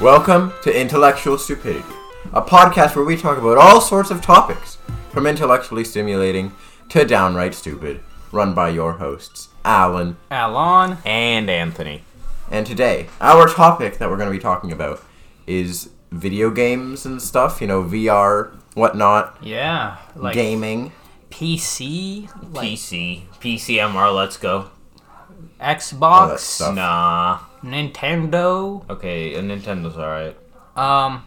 [0.00, 1.88] Welcome to Intellectual Stupidity,
[2.32, 4.76] a podcast where we talk about all sorts of topics,
[5.10, 6.52] from intellectually stimulating
[6.90, 10.18] to downright stupid, run by your hosts, Alan.
[10.30, 10.98] Alon.
[11.06, 12.02] and Anthony.
[12.50, 15.02] And today, our topic that we're going to be talking about
[15.46, 19.96] is video games and stuff, you know, VR, whatnot, Yeah.
[20.14, 20.92] Like gaming.
[21.30, 23.22] PC, like PC.
[23.40, 24.70] PCMR, let's go.
[25.60, 26.74] All that Xbox, stuff.
[26.74, 27.38] Nah.
[27.64, 30.36] Nintendo, Okay, a Nintendo's alright.
[30.76, 31.24] um,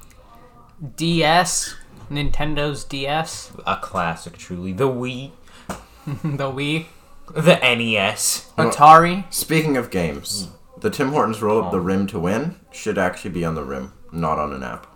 [0.96, 1.76] DS,
[2.10, 4.72] Nintendo's DS, A classic, truly.
[4.74, 5.32] The Wii.
[6.08, 6.86] the Wii,
[7.34, 8.52] The NES.
[8.58, 9.32] Atari.
[9.34, 10.50] Speaking of games,
[10.80, 13.94] the Tim Hortons roll up the rim to win should actually be on the rim,
[14.12, 14.88] not on an app.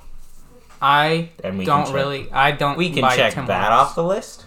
[0.81, 2.31] I And we can don't check- really.
[2.31, 2.77] I don't.
[2.77, 3.89] We can buy check Tim that Hortons.
[3.89, 4.45] off the list.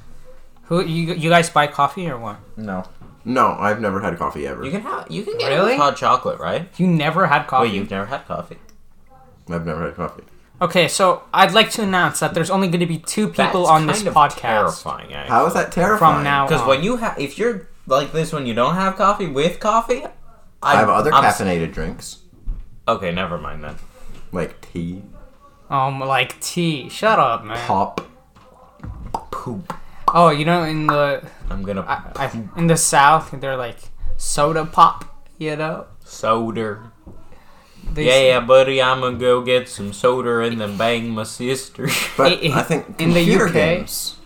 [0.64, 2.36] Who you you guys buy coffee or what?
[2.56, 2.84] No.
[3.28, 4.64] No, I've never had coffee ever.
[4.64, 5.72] You can have you can get Really?
[5.72, 6.68] it with hot chocolate, right?
[6.78, 7.68] You never had coffee.
[7.68, 8.56] Wait, you've never had coffee.
[9.50, 10.22] I've never had coffee.
[10.62, 13.68] Okay, so I'd like to announce that there's only going to be two people That's
[13.70, 15.28] on this kind of podcast Terrifying, actually.
[15.30, 16.14] How is that terrifying?
[16.14, 16.68] from now Because on.
[16.68, 20.04] when you have, if you're like this when you don't have coffee with coffee,
[20.62, 22.20] I have other I'm s- caffeinated drinks,
[22.88, 23.74] Okay, never mind then.
[24.32, 25.02] like tea,
[25.68, 26.88] um, like tea.
[26.88, 27.58] Shut up, man.
[27.66, 28.00] pop.
[29.30, 29.74] Poop.
[30.18, 33.76] Oh, you know, in the I'm gonna I, I, in the South, they're like
[34.16, 35.04] soda pop.
[35.38, 35.86] You know.
[36.04, 36.90] soda.
[37.92, 41.88] They Yeah, buddy, I'm gonna go get some soda and then bang my sister.
[42.16, 44.16] But I- I think in the computer UK, games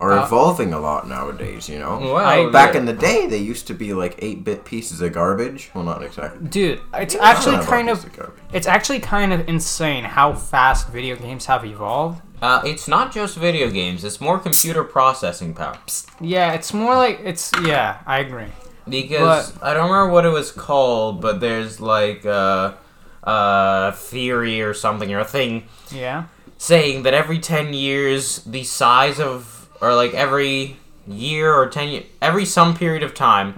[0.00, 1.68] are uh, evolving a lot nowadays.
[1.68, 5.00] You know, well, I- back in the day, they used to be like eight-bit pieces
[5.00, 5.70] of garbage.
[5.74, 6.46] Well, not exactly.
[6.48, 11.46] Dude, it's actually kind piece of it's actually kind of insane how fast video games
[11.46, 12.22] have evolved.
[12.42, 15.78] Uh, it's not just video games; it's more computer processing power.
[16.20, 18.48] Yeah, it's more like it's yeah, I agree.
[18.88, 22.76] Because I don't remember what it was called, but there's like a,
[23.24, 26.26] a theory or something or a thing Yeah.
[26.58, 30.76] saying that every ten years, the size of or like every
[31.08, 33.54] year or ten year, every some period of time,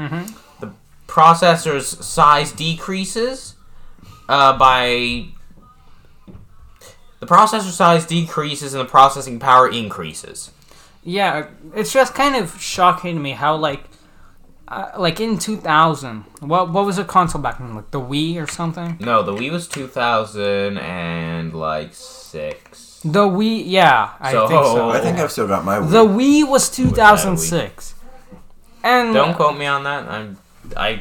[0.61, 0.73] the
[1.07, 3.55] processor's size decreases
[4.29, 5.27] uh, by.
[7.21, 10.51] The processor size decreases and the processing power increases.
[11.03, 13.85] Yeah, it's just kind of shocking to me how like
[14.69, 17.75] uh, like in 2000, what what was a console back then?
[17.75, 18.97] Like the Wii or something?
[19.01, 23.01] No, the Wii was 2000 and like six.
[23.05, 24.91] The Wii, yeah, I So- think so.
[24.91, 25.79] I think I've still got my.
[25.79, 25.91] Wii.
[25.91, 26.43] The Wii.
[26.45, 27.95] Wii was 2006.
[28.85, 30.09] And Don't quote me on that.
[30.09, 30.37] I'm
[30.77, 31.01] I.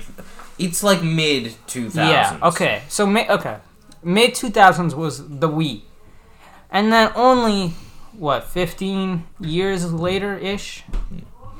[0.57, 1.95] It's like mid 2000s.
[1.95, 2.39] Yeah.
[2.41, 2.83] Okay.
[2.88, 3.57] So mi- okay,
[4.03, 5.81] mid two thousands was the Wii,
[6.72, 7.73] and then only
[8.17, 10.83] what fifteen years later ish,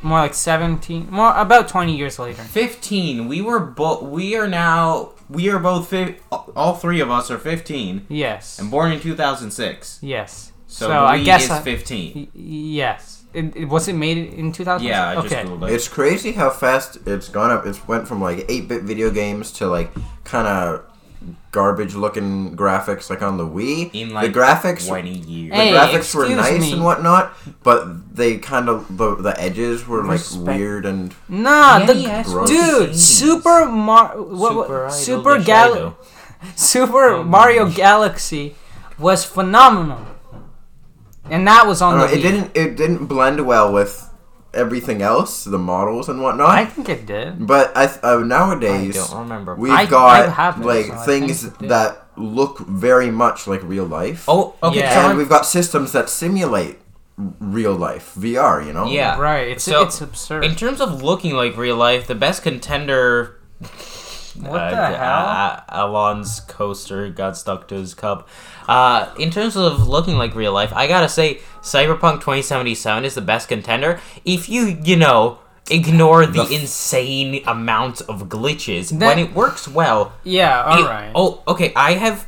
[0.02, 2.42] more like seventeen, more about twenty years later.
[2.44, 3.28] 15.
[3.28, 4.04] We were both.
[4.04, 5.12] We are now.
[5.30, 5.90] We are both.
[5.90, 8.60] Fi- all three of us are 15 Yes.
[8.60, 10.00] and born in 2006.
[10.02, 10.52] Yes.
[10.68, 12.14] So, So, the I guess is I- 15.
[12.16, 13.14] Y- yes.
[13.34, 14.88] It, it, was it made in two thousand?
[14.88, 15.42] Yeah, I just okay.
[15.68, 15.72] it.
[15.74, 17.66] It's crazy how fast it's gone up.
[17.66, 19.92] It's went from like eight-bit video games to like
[20.24, 20.86] kind of
[21.52, 23.90] garbage-looking graphics, like on the Wii.
[23.94, 25.52] in like the graphics 20 years.
[25.52, 26.74] the Hey, graphics were nice me.
[26.74, 27.34] and whatnot,
[27.64, 32.96] but they kind of the, the edges were like weird and Nah, the NES dude,
[32.96, 35.98] Super Mar, what, what- Super Idol Super de Gal,
[36.56, 37.70] Super Oh, Mario.
[37.70, 38.56] Galaxy
[39.00, 40.06] was phenomenal,
[41.30, 42.22] and that was on uh, the know, it Wii.
[42.22, 44.07] didn't it didn't blend well with
[44.54, 46.50] everything else, the models and whatnot.
[46.50, 47.46] I think it did.
[47.46, 49.56] but I th- uh, I nowadays don't remember.
[49.56, 51.70] we've I- I got have like so things think it did.
[51.70, 54.26] that look very much like real life.
[54.28, 54.80] oh, okay.
[54.80, 54.94] Yeah.
[55.04, 56.80] so and we've got systems that simulate
[57.40, 58.66] real life VR.
[58.66, 58.88] You know.
[58.88, 59.20] Yeah.
[59.20, 60.44] Right, it's So, it's absurd.
[60.46, 63.40] In terms of looking like real life, the best contender.
[64.42, 65.26] What uh, the hell?
[65.26, 68.28] Uh, Alon's coaster got stuck to his cup.
[68.68, 73.22] Uh, in terms of looking like real life, I gotta say, Cyberpunk 2077 is the
[73.22, 74.00] best contender.
[74.26, 75.40] If you, you know,
[75.70, 80.14] ignore the, The f- insane amount of glitches, That- when it works well.
[80.24, 81.12] yeah, all it- right.
[81.16, 81.74] Oh, okay.
[81.76, 82.26] I have.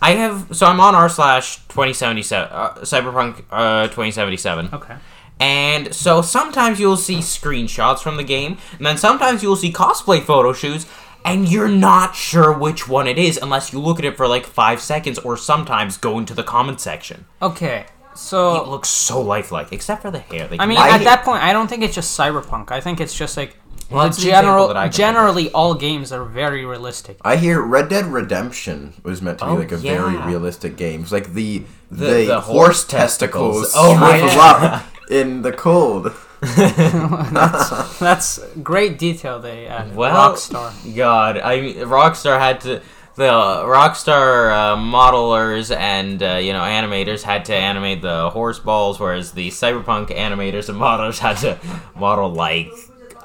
[0.00, 0.48] I have.
[0.56, 2.48] So I'm on r slash 2077.
[2.50, 4.70] Uh, Cyberpunk uh, 2077.
[4.72, 4.96] Okay.
[5.40, 10.22] And so sometimes you'll see screenshots from the game, and then sometimes you'll see cosplay
[10.22, 10.86] photo shoots,
[11.24, 14.46] and you're not sure which one it is unless you look at it for like
[14.46, 17.24] five seconds, or sometimes go into the comment section.
[17.40, 17.86] Okay.
[18.14, 20.46] So it looks so lifelike, except for the hair.
[20.46, 22.70] They I mean, I- at that point, I don't think it's just cyberpunk.
[22.70, 23.56] I think it's just like
[23.90, 24.68] Well, the that's general.
[24.68, 27.16] that I can Generally, all games are very realistic.
[27.22, 31.02] I hear Red Dead Redemption was meant to be Oh, like a very realistic game.
[31.02, 33.94] It's like the the, The- the horse, horse testicles, testicles.
[33.94, 34.62] Oh my shrivel God.
[34.64, 36.12] up in the cold.
[36.42, 39.94] That's that's great detail they added.
[39.94, 40.94] Well, Rockstar.
[40.96, 42.82] God, I mean, Rockstar had to.
[43.14, 48.98] the Rockstar uh, modelers and uh, you know animators had to animate the horse balls,
[48.98, 51.58] whereas the Cyberpunk animators and modelers had to
[51.96, 52.70] model like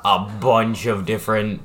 [0.05, 1.61] a bunch of different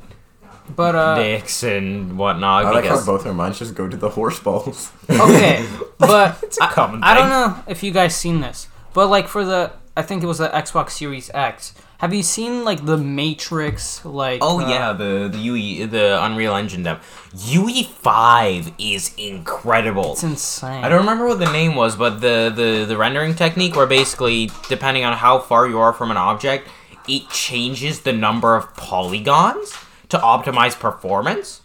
[0.74, 2.64] But uh, dicks and whatnot.
[2.64, 4.90] I like how because both our minds just go to the horse balls.
[5.10, 5.66] okay,
[5.98, 9.72] but a common I don't know if you guys seen this, but like for the
[9.96, 11.74] I think it was the Xbox Series X.
[11.98, 14.04] Have you seen like the Matrix?
[14.04, 17.00] Like Oh uh, yeah, the the UE the Unreal Engine demo.
[17.34, 20.12] UE five is incredible.
[20.12, 20.84] it's insane.
[20.84, 24.50] I don't remember what the name was, but the, the, the rendering technique where basically,
[24.68, 26.68] depending on how far you are from an object,
[27.08, 29.74] it changes the number of polygons
[30.08, 31.61] to optimize performance.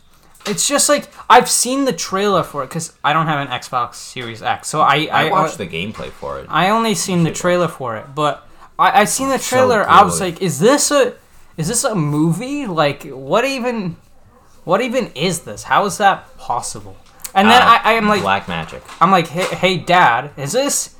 [0.50, 3.96] It's just like I've seen the trailer for it because I don't have an Xbox
[3.96, 6.48] Series X, so I I, I, watched the gameplay for it.
[6.50, 8.48] I only seen the trailer for it, but
[8.80, 9.88] I I seen the trailer.
[9.88, 11.14] I was like, is this a
[11.58, 12.66] is this a movie?
[12.68, 13.96] Like, what even
[14.64, 15.64] what even is this?
[15.64, 16.96] How is that possible?
[17.34, 18.82] And then Uh, I, I am like, Black Magic.
[19.00, 20.96] I'm like, hey, hey, Dad, is this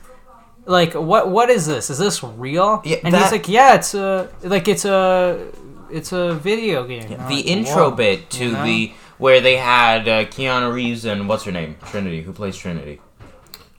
[0.66, 1.30] like what?
[1.30, 1.90] What is this?
[1.90, 2.82] Is this real?
[2.86, 5.48] Yeah, and that- he's like, yeah, it's a like it's a
[5.90, 7.04] it's a video game.
[7.04, 8.66] I'm The like, intro "Whoa," bit to you know?
[8.66, 13.00] the where they had uh, Keanu Reeves and what's her name Trinity who plays Trinity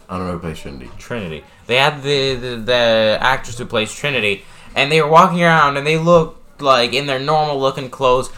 [0.08, 0.90] I don't know who plays Shindy.
[0.98, 1.44] Trinity.
[1.66, 4.44] They had the, the the actress who plays Trinity,
[4.74, 8.30] and they were walking around, and they looked like in their normal looking clothes.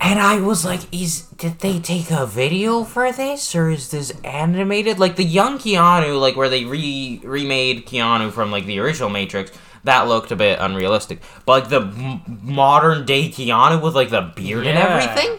[0.00, 4.12] And I was like, "Is did they take a video for this, or is this
[4.24, 9.10] animated?" Like the young Keanu, like where they re remade Keanu from like the original
[9.10, 9.52] Matrix,
[9.84, 11.20] that looked a bit unrealistic.
[11.44, 15.38] But like the m- modern day Keanu with like the beard and everything,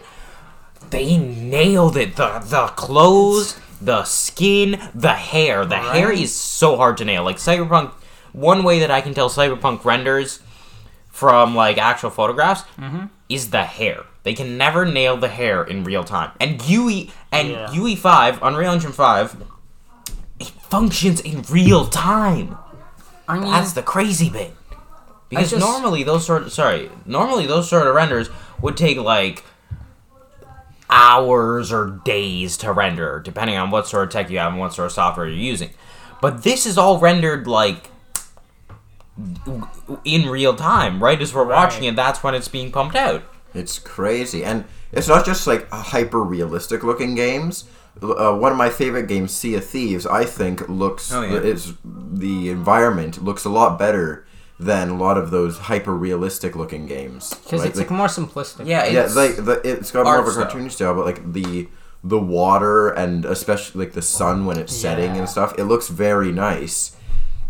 [0.93, 2.15] they nailed it.
[2.15, 5.65] The the clothes, the skin, the hair.
[5.65, 7.23] The hair is so hard to nail.
[7.23, 7.91] Like Cyberpunk,
[8.31, 10.39] one way that I can tell Cyberpunk renders
[11.09, 13.05] from like actual photographs Mm-hmm.
[13.29, 14.03] is the hair.
[14.23, 16.31] They can never nail the hair in real time.
[16.39, 17.71] And UE and Yeah.
[17.73, 19.35] UE five, Unreal Engine five,
[20.39, 22.57] it functions in real time.
[23.27, 24.53] I mean, That's the crazy bit.
[25.29, 28.29] Because just- normally those sort of sorry, normally those sort of renders
[28.61, 29.43] would take like
[30.93, 34.73] hours or days to render, depending on what sort of tech you have and what
[34.73, 35.71] sort of software you're using.
[36.21, 37.89] But this is all rendered like
[40.05, 41.95] in real time, right as we're watching it.
[41.95, 43.23] That's when it's being pumped out.
[43.53, 47.65] It's crazy, and it's not just like hyper realistic looking games.
[48.01, 51.39] Uh, one of my favorite games, Sea of Thieves, I think looks Oh, yeah.
[51.39, 54.25] it's the environment looks a lot better
[54.63, 57.33] than a lot of those hyper realistic looking games.
[57.33, 57.69] because right?
[57.69, 58.67] it's like, like more simplistic.
[58.67, 60.45] Yeah, yeah, it's, like the, it's got more of a style.
[60.45, 61.67] cartoony style, but like the
[62.05, 65.19] the water and especially like the sun when it's setting Yeah.
[65.19, 66.95] and stuff, it looks very nice.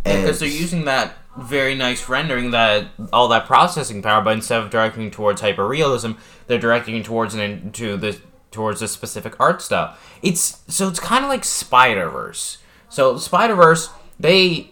[0.06, 4.62] And because they're using that very nice rendering that all that processing power, but instead
[4.62, 6.12] of directing towards hyper realism,
[6.48, 8.20] they're directing towards an into the
[8.52, 9.98] towards a specific art style.
[10.22, 12.60] It's so it's kind of like Spider Verse.
[12.90, 13.90] So Spider Verse,
[14.20, 14.70] they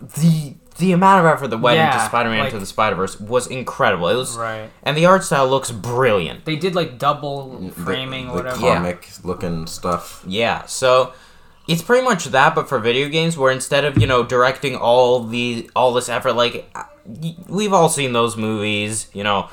[0.00, 3.18] the the amount of effort that went into Spider Man like- into the Spider Verse
[3.20, 4.08] was incredible.
[4.08, 4.70] It was Right.
[4.82, 6.44] and the art style looks brilliant.
[6.44, 8.60] They did like double framing the or whatever.
[8.60, 8.74] Yeah.
[8.76, 10.22] comic looking stuff.
[10.26, 11.12] Yeah, so
[11.68, 15.22] it's pretty much that, but for video games, where instead of you know directing all
[15.24, 16.82] the all this effort, like uh,
[17.48, 19.48] we've all seen those movies, you know,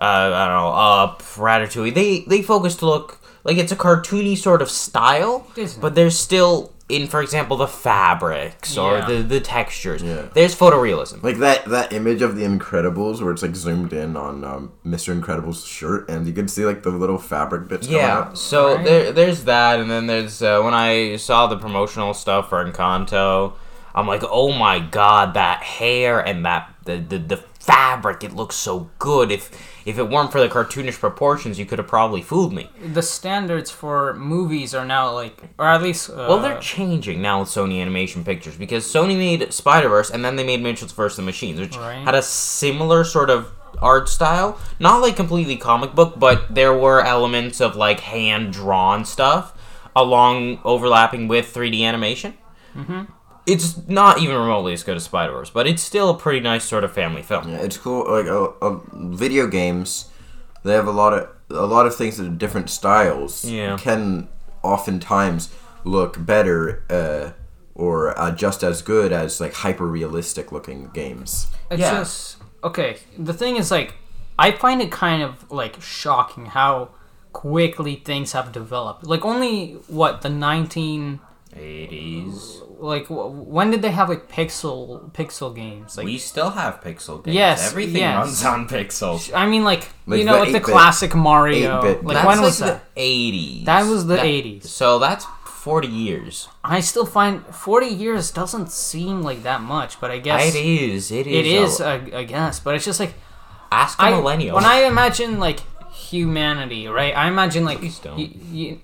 [0.00, 1.94] uh, I don't know, Up, Ratatouille.
[1.94, 5.80] They they focus to look like it's a cartoony sort of style, Disney.
[5.80, 9.06] but there's still in, for example, the fabrics or Yeah.
[9.06, 10.02] the the textures.
[10.02, 10.22] Yeah.
[10.34, 11.22] There's photorealism.
[11.22, 15.12] Like that that image of the Incredibles where it's like zoomed in on um, Mr.
[15.12, 18.38] Incredible's shirt and you can see like the little fabric bits coming Yeah, out.
[18.38, 18.84] so Right.
[18.84, 23.52] there, there's that, and then there's uh, when I saw the promotional stuff for Encanto,
[23.94, 28.56] I'm like, oh my god, that hair and that the, the the fabric, it looks
[28.56, 29.30] so good.
[29.30, 29.50] If
[29.90, 32.70] if it weren't for the cartoonish proportions, you could have probably fooled me.
[32.94, 37.40] The standards for movies are now like, or at least, uh, Well, they're changing now
[37.40, 41.16] with Sony Animation Pictures because Sony made Spider Verse and then they made Mitchell's vs.
[41.16, 42.02] the Machines, which Right.
[42.04, 43.50] had a similar sort of
[43.82, 44.58] art style.
[44.78, 49.52] Not like completely comic book, but there were elements of like hand drawn stuff
[49.96, 52.34] along overlapping with 3D animation.
[52.76, 53.02] Mm-hmm.
[53.46, 56.64] It's not even remotely as good as Spider Verse, but it's still a pretty nice
[56.64, 57.48] sort of family film.
[57.50, 58.04] Yeah, it's cool.
[58.10, 60.10] Like uh, uh, video games,
[60.62, 63.44] they have a lot of a lot of things that are different styles.
[63.44, 63.76] Yeah.
[63.76, 64.28] can
[64.62, 65.52] oftentimes
[65.84, 67.30] look better uh,
[67.74, 71.46] or uh, just as good as like hyper realistic looking games.
[71.70, 71.98] It's Yeah.
[71.98, 72.98] just okay.
[73.18, 73.94] The thing is, like,
[74.38, 76.90] I find it kind of like shocking how
[77.32, 79.04] quickly things have developed.
[79.06, 81.20] Like, only what the nineteen
[81.56, 82.66] 80s.
[82.80, 85.96] Like when did they have like pixel pixel games?
[85.96, 87.34] Like we still have pixel games.
[87.34, 88.16] Yes, Everything yes.
[88.16, 89.30] runs on pixels.
[89.34, 91.80] I mean, like, Like you know, the like the classic Mario.
[91.82, 92.04] 8-bit.
[92.04, 92.94] Like That's when like was that?
[92.94, 93.64] the 80s.
[93.66, 94.64] That was the 80s.
[94.64, 96.48] So that's 40 years.
[96.64, 101.10] I still find 40 years doesn't seem like that much, but I guess It is.
[101.12, 101.34] It is.
[101.36, 101.80] it is.
[101.80, 103.12] a- I, I guess, but it's just like
[103.70, 104.56] ask a millennial.
[104.56, 105.60] when I imagine like
[105.92, 107.14] humanity, right?
[107.14, 108.16] I imagine like Please don't.
[108.16, 108.78] y- y-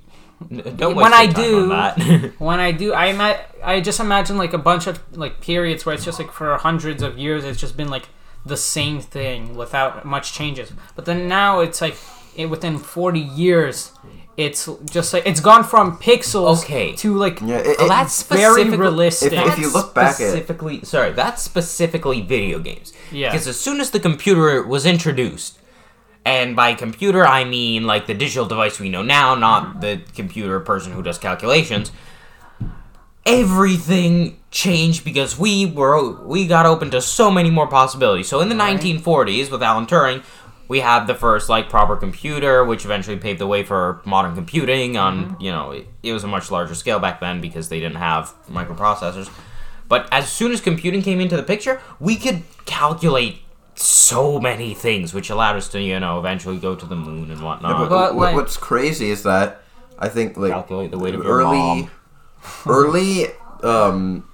[0.76, 1.70] Don't when I do-
[2.38, 5.94] when I do, I ima- I just imagine like a bunch of like periods where
[5.94, 8.08] it's just like for hundreds of years it's just been like
[8.44, 10.72] the same thing without much changes.
[10.94, 11.96] But then now it's like
[12.36, 13.92] it, within 40 years
[14.36, 16.92] it's just like it's gone from pixels Okay.
[16.96, 19.32] to like Yeah, it, it- that's very realistic.
[19.32, 22.92] if- if you look back at- specifically, sorry, that's specifically video games.
[23.10, 23.32] Yeah.
[23.32, 25.58] Because as soon as the computer was introduced,
[26.26, 29.80] and by computer I mean like the digital device we know now, not mm-hmm.
[29.80, 31.92] the computer person who does calculations.
[33.25, 38.28] Everything changed because we were we got open to so many more possibilities.
[38.28, 40.25] So in the 1940s with Alan Turing,
[40.66, 44.97] we had the first like proper computer, which eventually paved the way for modern computing.
[44.97, 45.40] On mm-hmm.
[45.40, 48.35] you know, it, it was a much larger scale back then because they didn't have
[48.50, 49.30] microprocessors.
[49.88, 53.42] But as soon as computing came into the picture, we could calculate
[53.78, 57.42] so many things, which allowed us to you know eventually go to the moon and
[57.42, 57.78] whatnot.
[57.78, 59.62] but But, like- what's crazy is that
[59.99, 61.90] I think like Calculate the weight of your early, mom.
[62.66, 63.26] early,
[63.62, 64.28] um,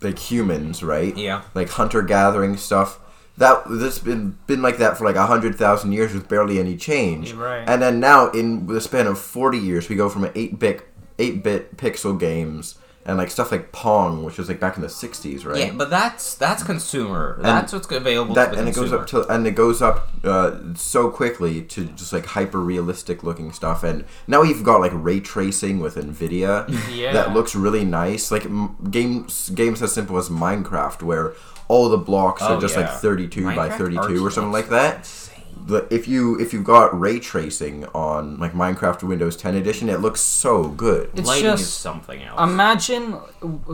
[0.00, 1.16] like humans, right?
[1.16, 1.42] Yeah.
[1.54, 2.98] Like hunter gathering stuff.
[3.38, 6.76] That that's been been like that for like a hundred thousand years with barely any
[6.76, 7.32] change.
[7.32, 7.64] Right.
[7.66, 10.86] And then now in the span of forty years, we go from eight bit
[11.18, 14.88] eight bit pixel games and like stuff like Pong, which was like back in the
[14.88, 15.58] '60s, right?
[15.58, 17.36] Yeah, but that's that's consumer.
[17.40, 20.08] that's what's available that to the and it goes up to and it goes up
[20.24, 24.92] uh, so quickly to just like hyper realistic looking stuff and now we've got like
[24.94, 27.12] ray tracing with nvidia Yeah.
[27.12, 31.32] that looks really nice like m- games games as simple as minecraft where
[31.68, 32.82] all the blocks Oh, are just yeah.
[32.82, 35.08] like 32 by 32 or something like that.
[35.66, 40.00] The, if you if you've got ray tracing on like minecraft windows 10 edition it
[40.00, 42.40] looks so good It's Lighting is just- something else.
[42.40, 43.18] imagine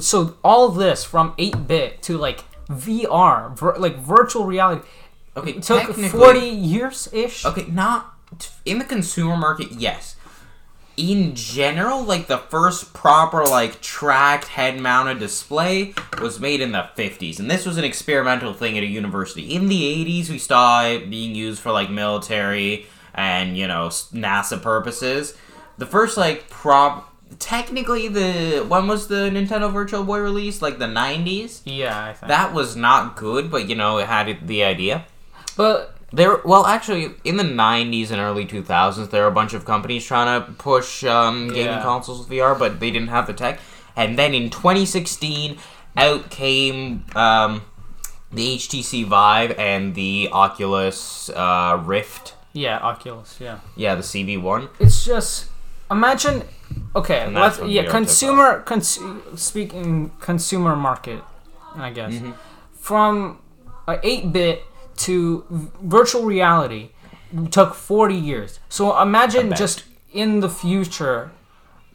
[0.00, 4.82] so all this from 8-bit to like VR, vir- like virtual reality.
[5.36, 7.46] okay, It took 40 years ish.
[7.46, 8.14] Okay, not
[8.66, 9.72] in the consumer market.
[9.72, 10.16] Yes.
[10.98, 17.38] In general, like the first proper like tracked head-mounted display was made in the 50s,
[17.38, 19.54] and this was an experimental thing at a university.
[19.54, 24.60] In the 80s, we saw it being used for like military and you know NASA
[24.60, 25.36] purposes.
[25.76, 30.62] The first like prop, technically the when was the Nintendo Virtual Boy released?
[30.62, 31.60] Like the 90s.
[31.64, 32.28] Yeah, I think.
[32.28, 35.06] That was not good, but you know it had the idea.
[35.56, 39.64] but There, well, actually, in the '90s and early 2000s, there were a bunch of
[39.66, 41.82] companies trying to push um, gaming Yeah.
[41.82, 43.60] consoles with VR, but they didn't have the tech.
[43.94, 45.58] And then in 2016,
[45.96, 47.62] out came um,
[48.32, 52.34] the HTC Vive and the Oculus uh, Rift.
[52.52, 53.58] yeah, Oculus, yeah.
[53.76, 54.68] Yeah, the CV1.
[54.80, 55.46] It's just
[55.90, 56.42] imagine.
[56.96, 57.84] Okay, let's yeah.
[57.84, 58.98] VR Consumer, cons-
[59.36, 61.22] speaking consumer market,
[61.74, 62.32] I guess Mm-hmm.
[62.78, 63.40] from
[63.86, 64.62] a eight bit
[64.98, 65.44] to
[65.82, 66.90] virtual reality
[67.50, 68.60] took forty years.
[68.68, 71.30] So imagine just in the future,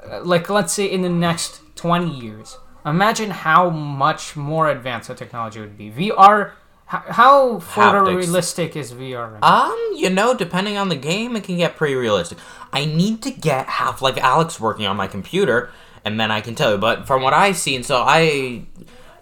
[0.04, 2.58] uh, like let's say in the next twenty years.
[2.86, 5.90] Imagine how much more advanced the technology would be.
[5.90, 6.52] VR.
[6.86, 9.34] How, photorealistic is VR?
[9.34, 9.44] right?
[9.44, 12.38] Um, you know, depending on the game, it can get pretty realistic.
[12.72, 15.72] I need to get Half Life Alyx working on my computer,
[16.06, 16.78] and then I can tell you.
[16.78, 18.66] But from what I've seen, so I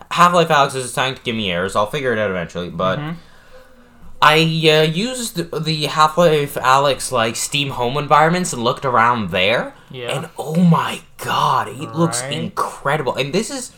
[0.10, 1.76] Half Life Alyx is starting to give me errors.
[1.76, 2.70] I'll figure it out eventually.
[2.70, 3.00] But
[4.22, 5.36] I uh, used
[5.66, 10.10] the Half Life Alyx like Steam home environments and looked around there, Yeah.
[10.16, 13.16] and oh my god, it looks incredible.
[13.16, 13.72] And this is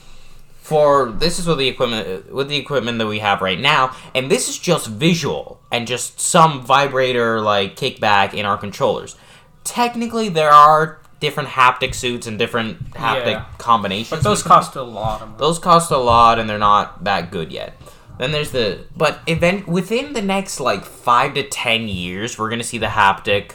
[0.62, 4.32] for this is with the equipment with the equipment that we have right now and
[4.32, 9.18] this is just visual and just some vibrator like kickback in our controllers
[9.66, 13.46] technically there are different haptic suits and different haptic Yeah.
[13.58, 15.40] combinations But those cost a lot of money.
[15.40, 17.76] those cost a lot and they're not that good yet
[18.20, 22.64] then there's the but event within the next like five to ten years we're gonna
[22.64, 23.54] see the haptic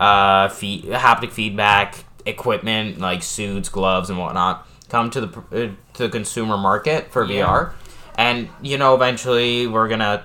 [0.00, 6.02] uh feed, haptic feedback equipment like suits gloves and whatnot come to the uh, to
[6.04, 7.46] the consumer market for Yeah.
[7.46, 7.72] vr
[8.16, 10.24] and you know eventually we're gonna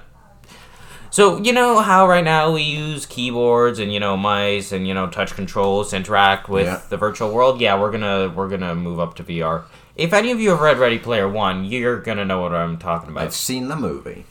[1.10, 4.94] so you know how right now we use keyboards and you know mice and you
[4.96, 6.82] know touch controls to interact with Yeah.
[6.90, 7.62] the virtual world.
[7.62, 9.62] Yeah, we're gonna we're gonna move up to VR.
[9.96, 13.10] If any of you have read Ready Player One, you're gonna know what I'm talking
[13.12, 13.24] about.
[13.24, 14.26] i've seen the movie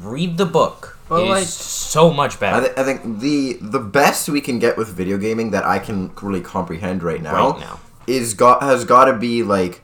[0.00, 0.96] Read the book.
[1.08, 4.58] But, it's like- so much I, better th- I think the the best we can
[4.60, 7.80] get with video gaming that I can really comprehend right now, right now.
[8.06, 9.82] is got has got to be like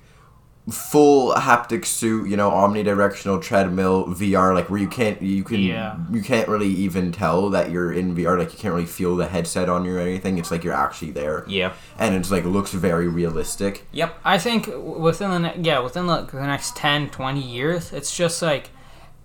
[0.71, 5.97] full haptic suit, you know, omnidirectional treadmill VR, like where you can't you can Yeah.
[6.11, 9.27] you can't really even tell that you're in VR, like you can't really feel the
[9.27, 10.39] headset on you or anything.
[10.39, 11.73] It's like you're actually there, Yeah.
[11.99, 13.87] and it's like looks very realistic.
[13.93, 14.19] Yep.
[14.25, 18.41] I think within the ne- yeah within the, the next 10, 20 years, it's just
[18.41, 18.71] like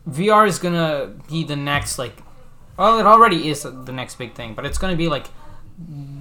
[0.09, 2.17] VR is gonna be the next like,
[2.77, 5.27] well, it already is the next big thing, but it's gonna be like,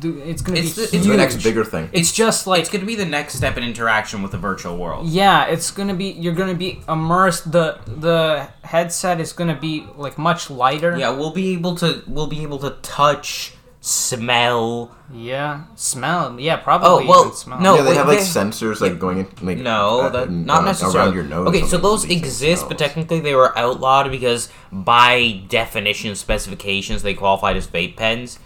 [0.00, 0.94] it's gonna It's be the- it's huge.
[0.94, 1.88] It's the next bigger thing.
[1.92, 4.76] It's just like It's going to be the next step in interaction with the virtual
[4.76, 5.08] world.
[5.08, 7.50] yeah, it's gonna be you're gonna be immersed.
[7.50, 10.96] the The headset is gonna be like much lighter.
[10.96, 14.94] Yeah, we'll be able to we'll be able to touch, smell.
[15.12, 16.38] Yeah, smell.
[16.38, 17.06] Yeah, probably.
[17.06, 17.60] Oh, well, smell.
[17.60, 20.28] no, yeah, they wait, have like they- sensors like going in, like No, uh, that,
[20.28, 20.98] uh, not uh, necessarily.
[20.98, 21.48] around your nose.
[21.48, 27.56] okay, so those exist, but technically they were outlawed because by definition specifications they qualified
[27.56, 28.38] as vape pens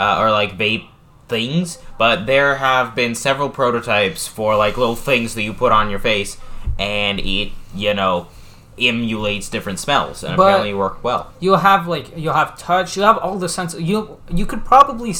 [0.00, 0.86] uh, or like vape
[1.28, 1.78] things.
[1.98, 5.98] But there have been several prototypes for like little things that you put on your
[5.98, 6.36] face,
[6.78, 8.28] and it you know
[8.78, 11.32] emulates different smells, and But- apparently work well.
[11.40, 13.80] you'll have like you'll have touch you'll have all the senses.
[13.80, 15.14] you you could probably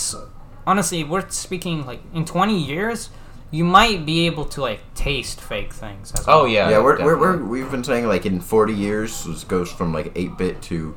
[0.67, 3.11] honestly we're speaking like in 20 years
[3.51, 6.49] you might be able to like taste fake things as Oh well.
[6.49, 9.93] yeah, yeah, We're, we're, we're we've been saying like in 40 years this goes from
[9.93, 10.95] like 8 bit to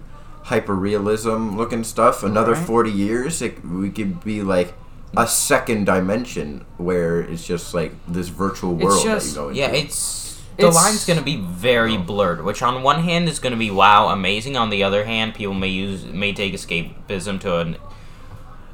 [0.48, 2.24] hyper realism looking stuff.
[2.24, 2.66] Another Right.
[2.66, 4.74] 40 years, it, we could be like
[5.16, 9.50] a second dimension where it's just like this virtual It's world just- that you go
[9.50, 9.60] into.
[9.60, 12.44] Yeah, it's the It's- line's going to be very blurred.
[12.44, 14.56] Which on one hand is going to be wow, amazing.
[14.58, 17.78] On the other hand, people may use may take escapism to an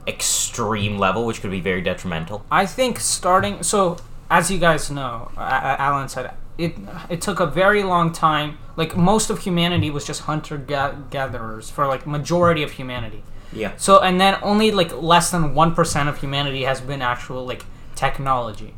[0.07, 2.43] extreme level, which could be very detrimental.
[2.51, 3.95] i think starting so
[4.29, 6.75] as you guys know A- A- alan said it
[7.09, 11.69] it took a very long time like most of humanity was just hunter ga- gatherers
[11.69, 13.71] for like majority of humanity Yeah.
[13.77, 18.73] so and then only like less than 1% of humanity has been actual like technology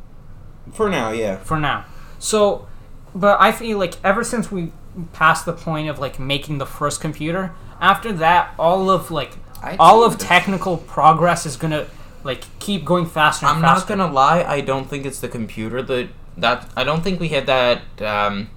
[0.73, 1.37] For now, yeah.
[1.37, 1.85] for now.
[2.19, 2.67] So,
[3.13, 4.71] but I feel like ever since we
[5.13, 9.75] passed the point of like making the first computer, after that, all of like I
[9.77, 11.85] all of technical progress is gonna
[12.23, 14.43] like keep going faster and I'm not gonna lie.
[14.43, 16.07] I don't think it's the computer that
[16.37, 16.69] that.
[16.75, 18.49] I don't think we had that um,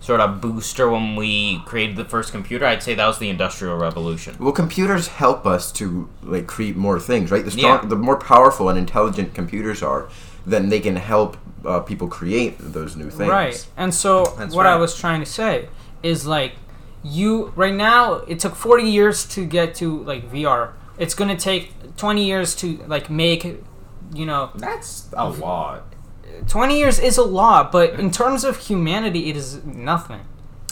[0.00, 2.64] sort of booster when we created the first computer.
[2.64, 4.36] I'd say that was the industrial revolution.
[4.38, 7.44] Well, computers help us to like create more things, right?
[7.44, 7.88] The strong, Yeah.
[7.88, 10.08] the more powerful and intelligent computers are,
[10.46, 13.30] then they can help uh, people create those new things.
[13.30, 13.66] Right.
[13.76, 15.68] And so That's what I was trying to say
[16.02, 16.52] is like
[17.02, 20.72] you right now it took 40 years to get to like VR.
[20.98, 23.44] It's going to take 20 years to like make
[24.14, 25.84] you know That's a lot.
[26.48, 30.20] 20 years is a lot, but in terms of humanity it is nothing.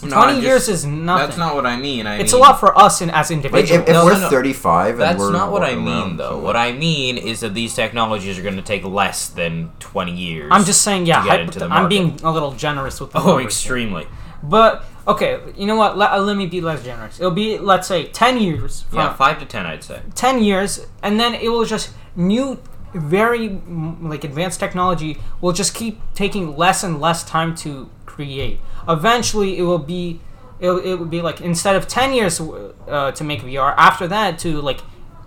[0.00, 1.26] No, 20 just- years is nothing.
[1.26, 2.07] That's not what I mean.
[2.07, 3.83] I it's mean, a lot for us in, as Like individuals.
[3.83, 4.31] if, if No, we're no, no.
[4.31, 6.28] 35 and That's we're not what I mean, though.
[6.31, 10.12] somewhere- What I mean is that these technologies are going to take less than 20
[10.12, 10.50] years.
[10.52, 13.26] I'm just saying, yeah, hypo- into the I'm being a little generous with the Oh,
[13.26, 13.46] numbers here.
[13.48, 14.07] extremely.
[14.40, 15.98] But okay, you know what?
[15.98, 17.18] Let, uh, let me be less generous.
[17.18, 18.83] It'll be let's say 10 years.
[18.90, 20.00] From, Yeah, 5 to 10, I'd say.
[20.14, 22.57] 10 years and then it will just new
[22.94, 28.61] very mm, like advanced technology will just keep taking less and less time to create.
[28.88, 30.20] Eventually it will be
[30.61, 34.40] it, it would be like instead of 10 years uh, to make vr after that
[34.40, 34.81] to like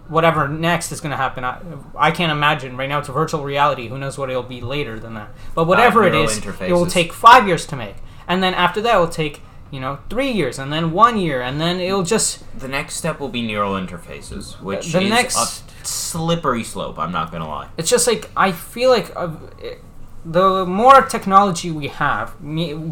[0.09, 1.45] whatever next is going to happen.
[1.45, 1.61] I,
[1.95, 3.87] I can't imagine right now it's a virtual reality.
[3.87, 5.29] Who knows what it'll be later than that.
[5.55, 7.95] But whatever it neural is it will take five years to make.
[8.27, 11.41] And then after that it will take you know three years and then one year
[11.41, 15.37] and then it'll just The next step will be neural interfaces, which The is next-
[15.37, 17.67] a slippery slope, I'm not going to lie.
[17.77, 19.29] it's just like I feel like uh,
[19.59, 19.81] it-
[20.23, 22.27] the more technology we have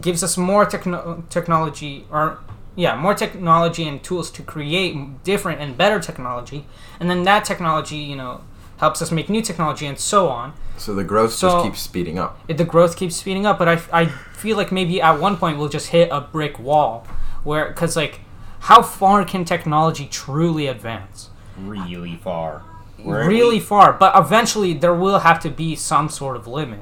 [0.01, 2.39] gives us more techno- technology or
[2.75, 6.65] yeah more technology and tools to create different and better technology
[6.99, 8.41] and then that technology you know
[8.77, 12.17] helps us make new technology and so on So the growth So- just keeps speeding
[12.17, 12.39] up.
[12.47, 14.03] it, the growth keeps speeding up but I, I
[14.39, 17.05] feel like maybe at one point we'll just hit a brick wall
[17.43, 18.21] where because like
[18.61, 22.63] how far can technology truly advance Really far.
[23.03, 26.81] Really we- far but eventually there will have to be some sort of limit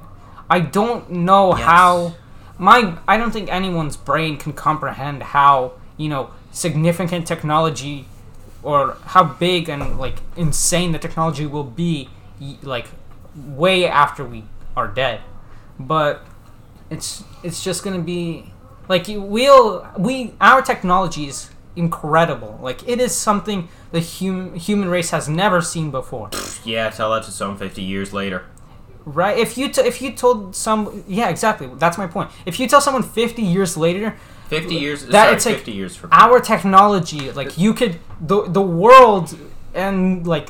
[0.50, 1.66] i don't know Yes.
[1.66, 2.14] how
[2.58, 8.06] my i don't think anyone's brain can comprehend how you know significant technology
[8.64, 12.10] or how big and like insane the technology will be
[12.64, 12.88] like
[13.36, 14.44] way after we
[14.76, 15.22] are dead
[15.80, 16.26] but
[16.90, 18.52] it's it's just gonna be
[18.90, 22.58] like we'll we our technology is incredible.
[22.62, 26.30] Like it is something the hum, human race has never seen before.
[26.66, 28.44] Yeah, tell that to someone 50 years later.
[29.06, 29.38] right?
[29.38, 31.70] If you t- if you told some yeah exactly.
[31.78, 32.30] That's my point.
[32.46, 34.18] If you tell someone 50 years later
[34.50, 35.06] 50 years.
[35.06, 39.38] That- sorry, it's like 50 years from our technology like you could the the world
[39.74, 40.50] and like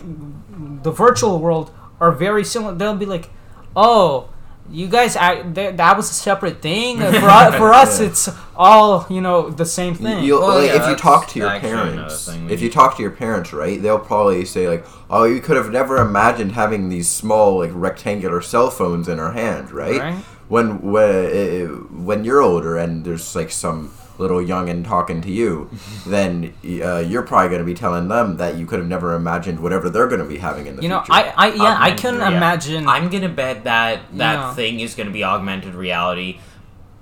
[0.84, 2.74] the virtual world are very similar.
[2.74, 3.30] They'll be like
[3.76, 4.30] oh
[4.72, 6.98] you guys, I, th- that was a separate thing.
[7.00, 8.08] For, us, for us, Yeah.
[8.08, 10.24] it's all you know the same thing.
[10.24, 13.12] You'll, Well, like, yeah, if you talk to your parents, if you talk to your
[13.12, 17.60] parents, right, they'll probably say like, "Oh, you could have never imagined having these small,
[17.60, 20.24] like rectangular cell phones in our hand, right?" Right.
[20.48, 21.30] When when eh,
[21.64, 21.66] eh,
[22.08, 25.70] when you're older and there's like some little youngin talking to you,
[26.08, 26.54] then
[26.84, 29.90] uh, you're probably going to be telling them that you could have never imagined whatever
[29.90, 31.14] they're going to be having in the you know, future.
[31.14, 32.38] I, I, yeah, I Augmented couldn't reality.
[32.38, 32.88] imagine.
[32.88, 34.54] I'm gonna bet that that Yeah.
[34.54, 36.40] thing is gonna be augmented reality,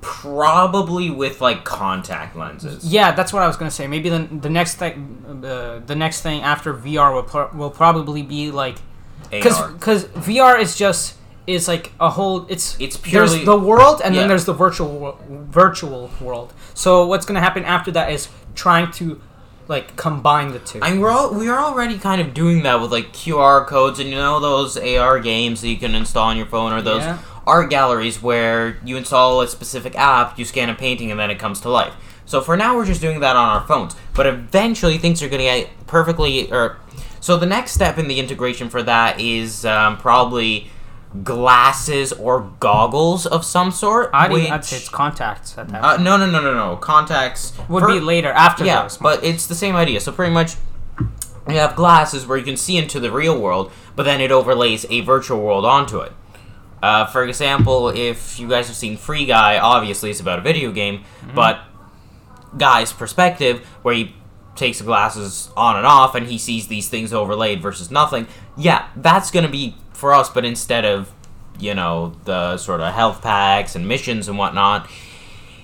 [0.02, 2.86] probably with like contact lenses.
[2.86, 3.88] Yeah, that's what I was gonna say.
[3.88, 8.22] Maybe the the next thing, uh, the next thing after VR will pro- will probably
[8.22, 8.78] be like
[9.32, 9.70] because AR.
[9.72, 11.16] because VR is just
[11.48, 12.46] is like a whole.
[12.50, 14.22] It's It's purely- there's the world and Yeah.
[14.22, 16.54] then there's the virtual virtual world.
[16.74, 19.20] So what's gonna happen after that is trying to
[19.68, 20.80] like combine the two.
[20.82, 24.10] I mean, we're all, we're already kind of doing that with like QR codes and
[24.10, 27.18] you know those AR games that you can install on your phone or those Yeah.
[27.48, 31.40] art galleries where you install a specific app, you scan a painting, and then it
[31.40, 31.94] comes to life.
[32.28, 33.96] So for now, we're just doing that on our phones.
[34.16, 36.52] But eventually, things are going to get perfectly.
[36.52, 36.78] Or
[37.20, 40.70] so the next step in the integration for that is um, probably
[41.24, 44.10] glasses or goggles of some sort.
[44.14, 45.84] I'd, which, I'd say it's contacts at that.
[45.84, 46.76] uh, no, no, no, no, no.
[46.78, 48.98] Contacts would for- be later after yeah, those.
[48.98, 50.00] but it's the same idea.
[50.00, 50.56] So pretty much,
[51.48, 54.86] you have glasses where you can see into the real world, but then it overlays
[54.90, 56.12] a virtual world onto it.
[56.82, 60.72] Uh, for example, if you guys have seen Free Guy, obviously it's about a video
[60.72, 61.36] game, Mm-hmm.
[61.36, 61.60] but
[62.58, 64.16] Guy's perspective, where he
[64.56, 68.88] takes the glasses on and off and he sees these things overlaid versus nothing, yeah,
[68.96, 71.12] that's gonna be for us, but instead of,
[71.60, 74.90] you know, the sort of health packs and missions and whatnot,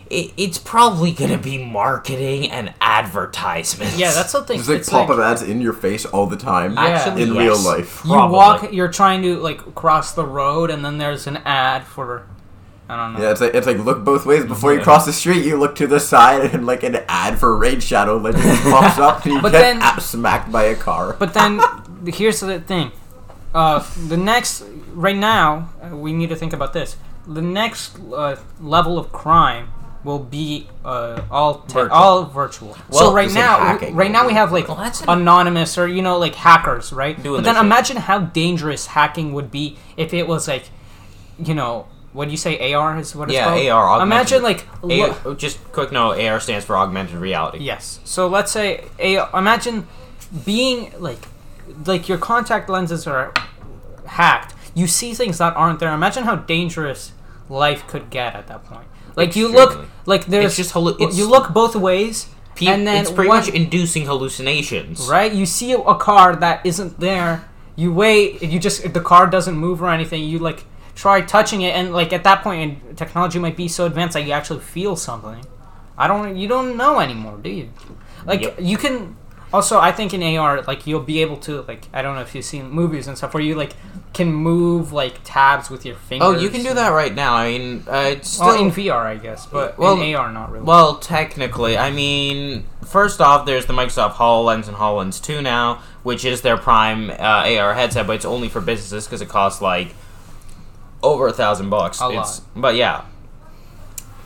[0.09, 3.97] it, it's probably gonna be marketing and advertisements.
[3.97, 4.59] yeah, that's something.
[4.59, 4.67] thing.
[4.67, 7.37] There's like pop-up ads in your face all the time Actually, in yes.
[7.37, 8.01] real life.
[8.03, 8.35] you Probably.
[8.35, 12.27] walk you're trying to like cross the road and then there's an ad for
[12.91, 14.83] i don't know Yeah, it's like it's like look both ways before you Yeah.
[14.89, 15.45] cross the street.
[15.45, 19.23] You look to the side and like an ad for Raid Shadow Legends pops up
[19.25, 21.15] and you But get then- ap- smacked by a car.
[21.23, 21.61] but then
[22.19, 22.91] here's the thing
[23.53, 26.95] uh, the next right now uh, we need to think about this
[27.27, 29.65] the next uh, level of crime
[30.03, 31.93] will be uh, all te- Virtual.
[31.95, 32.75] all virtual.
[32.89, 33.93] so right now, hacking.
[33.95, 37.15] right now we have like Well, that's- anonymous or you know like hackers, right?
[37.21, 37.65] Doing but their then shit.
[37.69, 40.65] imagine how dangerous hacking would be if it was like,
[41.37, 42.73] you know, what do you say?
[42.73, 43.65] AR is what it's Yeah, called.
[43.67, 47.59] AR, augmented- Imagine like lo- oh, just quick note: AR stands for augmented reality.
[47.59, 47.99] Yes.
[48.03, 49.87] So let's say a imagine
[50.45, 51.27] being like
[51.85, 53.33] like your contact lenses are
[54.05, 54.53] hacked.
[54.73, 55.93] You see things that aren't there.
[55.93, 57.11] Imagine how dangerous
[57.49, 58.85] life could get at that point.
[59.15, 62.87] Like you look like there's It's just hallu- it's- you look both ways Pe- and
[62.87, 65.07] then it's pretty much inducing hallucinations.
[65.07, 65.31] right?
[65.33, 67.43] You see a car that isn't there.
[67.75, 68.41] You wait.
[68.41, 70.23] You just the car doesn't move or anything.
[70.23, 70.63] You like
[70.95, 74.31] try touching it, and like at that point, technology might be so advanced that you
[74.31, 75.45] actually feel something.
[75.97, 76.35] I don't.
[76.35, 77.69] You don't know anymore, do you?
[78.25, 78.55] Like Yep.
[78.61, 79.15] you can.
[79.53, 82.33] Also, I think in AR, like you'll be able to like I don't know if
[82.33, 83.73] you've seen movies and stuff where you like
[84.13, 86.25] can move like tabs with your fingers.
[86.27, 87.33] Oh, you can do that right now.
[87.35, 90.51] I mean, uh, it's still Well, in VR, I guess, but Well, in AR, not
[90.51, 90.63] really.
[90.63, 96.23] Well, technically, I mean, first off, there's the Microsoft HoloLens and HoloLens 2 now, which
[96.25, 97.13] is their prime uh,
[97.57, 99.93] AR headset, but it's only for businesses because it costs like
[101.03, 102.01] over a thousand bucks.
[102.01, 103.01] A It's- But yeah.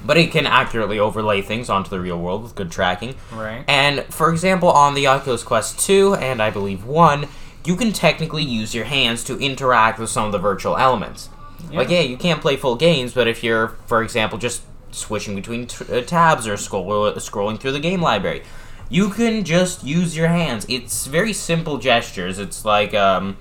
[0.06, 3.16] But it can accurately overlay things onto the real world with good tracking.
[3.34, 3.64] right.
[3.68, 7.28] And for example, on the Oculus Quest 2 and I believe 1,
[7.66, 11.30] you can technically use your hands to interact with some of the virtual elements.
[11.72, 14.62] Like, yeah, you can't play full games, but if you're, for example, just
[14.92, 16.86] switching between t- uh, tabs or scroll-
[17.16, 18.44] scrolling through the game library,
[18.88, 20.68] you can just use your hands.
[20.70, 22.38] It's very simple gestures.
[22.38, 23.38] It's like um,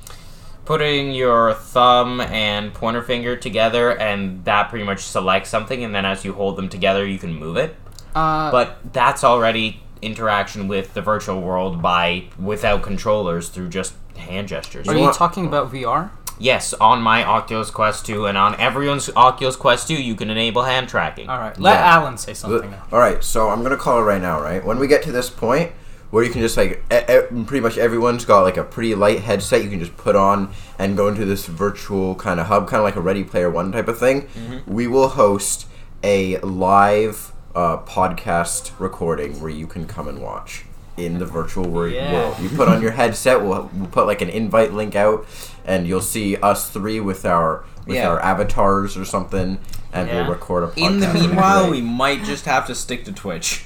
[0.64, 6.04] putting your thumb and pointer finger together, and that pretty much selects something, and then
[6.04, 7.76] as you hold them together, you can move it
[8.14, 14.48] Uh, but that's already interaction with the virtual world by without controllers through just hand
[14.48, 14.88] gestures.
[14.88, 16.10] are You you talking about VR?
[16.38, 20.62] Yes, on my Oculus Quest 2 and on everyone's Oculus Quest 2, you can enable
[20.64, 21.28] hand tracking.
[21.28, 21.58] All right.
[21.58, 21.94] Let Yeah.
[21.94, 22.74] Alan say something.
[22.92, 24.40] All right, so I'm gonna call it right now.
[24.40, 25.72] Right when we get to this point
[26.14, 29.20] where you can just like e- e- pretty much everyone's got like a pretty light
[29.20, 32.78] headset you can just put on and go into this virtual kind of hub, kind
[32.78, 34.28] of like a Ready Player One type of thing.
[34.66, 35.66] We will host
[36.04, 40.64] a live uh, podcast recording where you can come and watch
[40.96, 42.12] in the virtual wor- Yeah.
[42.12, 42.36] world.
[42.40, 43.40] You put on your headset.
[43.42, 45.26] We'll, we'll put like an invite link out,
[45.64, 48.08] and you'll see us three with our with Yeah.
[48.08, 49.58] our avatars or something,
[49.92, 50.22] and Yeah.
[50.22, 50.86] we'll record a podcast.
[50.86, 53.64] In the meanwhile, we might just have to stick to Twitch.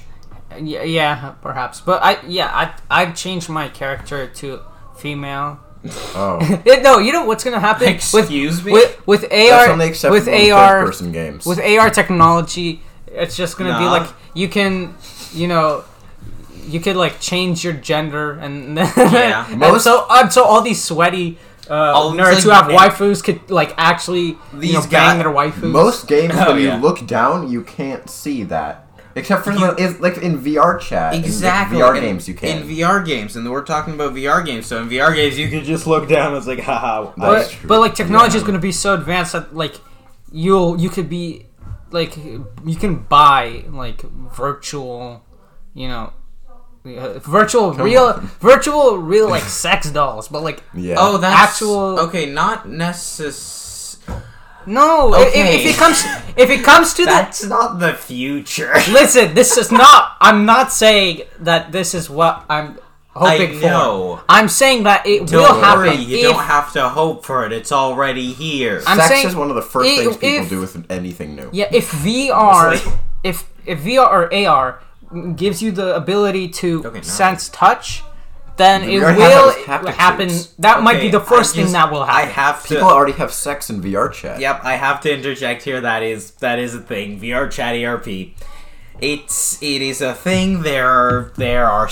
[0.57, 1.81] Yeah, yeah, perhaps.
[1.81, 4.61] But I, yeah, I, I've changed my character to
[4.97, 5.59] female
[6.13, 6.39] Oh,
[6.83, 8.73] no, you know what's gonna happen Excuse with, me?
[8.73, 11.45] with with AR that's with AR third-person games.
[11.45, 12.81] with AR technology.
[13.07, 14.93] It's just gonna be like you can,
[15.31, 15.85] you know,
[16.67, 19.47] you could like change your gender and Yeah.
[19.49, 21.37] and Most- so and so all these sweaty.
[21.69, 22.77] Uh, All nerds like, who have yeah.
[22.89, 25.61] waifus could like actually you These know, guy- bang their waifus.
[25.71, 26.75] Most games, Oh, when yeah.
[26.75, 28.87] you look down, you can't see that.
[29.19, 31.13] Except for You- the, like in VR chat.
[31.13, 31.77] in, like, Exactly.
[31.79, 32.61] VR in- games, you can.
[32.63, 34.65] In VR games, and we're talking about VR games.
[34.67, 36.29] So in VR games, you can just look down.
[36.29, 37.11] And It's like, haha.
[37.17, 37.67] but, true.
[37.69, 38.47] but like technology is Yeah.
[38.47, 39.75] going to be so advanced that like
[40.31, 41.45] you'll you could be
[41.91, 45.23] like you can buy like virtual
[45.73, 46.13] you know
[46.85, 48.21] uh, virtual Come real on.
[48.39, 50.95] virtual real like sex dolls but like yeah.
[50.99, 53.68] Oh, that's Actual- Okay, not necess.
[54.69, 55.99] No i- if, if it comes
[56.37, 58.73] if it comes to that That's not the future.
[58.99, 62.77] listen this is not i'm not saying that this is what i'm
[63.09, 66.71] hoping I for i'm saying that it Don't will worry, happen you if, don't have
[66.73, 67.51] to hope for it.
[67.51, 68.81] It's already here.
[68.87, 71.35] I'm Sex saying is one of the first i- things people if- do with anything
[71.35, 71.49] new.
[71.51, 74.79] Yeah, if VR, like- if if VR or AR
[75.35, 77.01] gives you the ability to Okay, no.
[77.01, 78.03] sense touch,
[78.59, 80.29] then We it will happen.
[80.29, 80.53] suits.
[80.59, 82.15] That might be the first I thing that will happen.
[82.15, 82.33] I happen.
[82.35, 82.75] have to.
[82.75, 84.39] People already have sex in VR chat.
[84.39, 85.81] Yep, I have to interject here.
[85.81, 87.19] That is that is a thing.
[87.19, 88.35] VR chat ERP.
[89.01, 90.61] It's it is a thing.
[90.61, 91.89] There are there are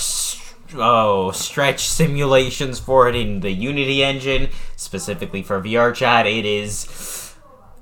[0.75, 6.27] oh stretch simulations for it in the Unity engine specifically for VR chat.
[6.27, 7.33] It is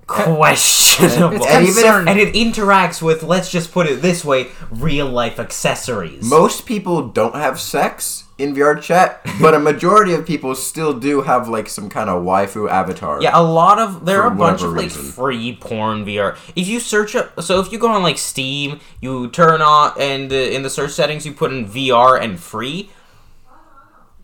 [0.07, 1.45] questionable.
[1.47, 5.39] And even if- and it interacts with let's just put it this way real life
[5.39, 10.93] accessories Most people don't have sex in VR chat, but a majority of people still
[10.93, 13.21] do have like some kind of waifu avatar.
[13.21, 15.03] Yeah, a lot of there are a bunch of like reason.
[15.03, 16.37] free porn VR.
[16.55, 20.31] If you search up, so if you go on like Steam, you turn on and
[20.31, 22.89] uh, in the search settings you put in VR and free.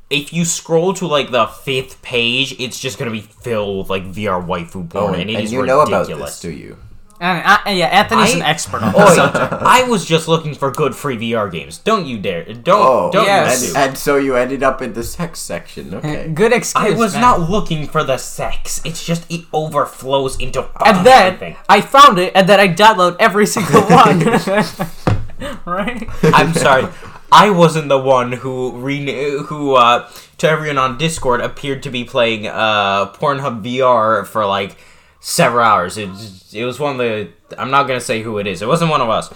[0.09, 4.03] If you scroll to like the fifth page, it's just gonna be filled with like
[4.03, 6.09] VR waifu Oh, porn, and, and it and is you know ridiculous.
[6.09, 6.77] about this, do you?
[7.21, 9.53] And, uh, yeah, Anthony's I- an expert on Oi, this subject.
[9.61, 11.77] I was just looking for good free VR games.
[11.77, 12.43] Don't you dare!
[12.45, 13.75] Don't Oh, don't yes.
[13.75, 15.93] and, and so you ended up in the sex section.
[15.93, 16.29] Okay.
[16.33, 16.95] Good excuse.
[16.95, 17.21] I was man.
[17.21, 18.81] not looking for the sex.
[18.83, 21.57] It's just it overflows into fucking And then everything.
[21.69, 24.19] I found it, and then I download every single one.
[25.65, 26.07] right?
[26.23, 26.87] I'm sorry.
[27.31, 32.03] I wasn't the one who re- who uh, to everyone on Discord appeared to be
[32.03, 34.75] playing uh, Pornhub VR for like
[35.21, 35.97] several hours.
[35.97, 36.09] It
[36.53, 38.61] it was one of the I'm not gonna say who it is.
[38.61, 39.31] It wasn't one of us,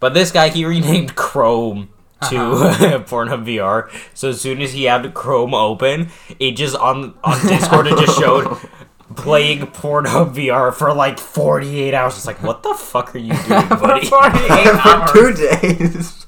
[0.00, 1.88] but this guy he renamed Chrome
[2.28, 2.34] to
[3.08, 3.88] Pornhub VR.
[4.12, 8.18] So as soon as he had Chrome open, it just on on Discord it just
[8.18, 8.58] showed.
[9.16, 12.18] Playing Pornhub VR for like 48 hours.
[12.18, 14.06] It's like, what the fuck are you doing, buddy?
[14.06, 16.26] 48 For two days.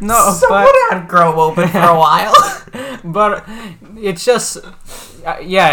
[0.00, 2.34] No, Someone but had Chrome open for a while.
[3.02, 3.44] but
[3.96, 4.58] it's just
[5.24, 5.72] uh, yeah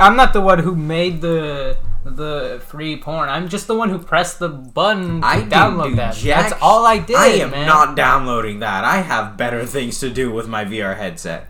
[0.00, 1.76] i'm not the one who made the
[2.14, 5.88] the free porn i'm just the one who pressed the button to I didn't download
[5.90, 7.66] do that jack that's all i did I am man.
[7.66, 8.84] not downloading that.
[8.84, 11.48] I have better things to do with my VR headset.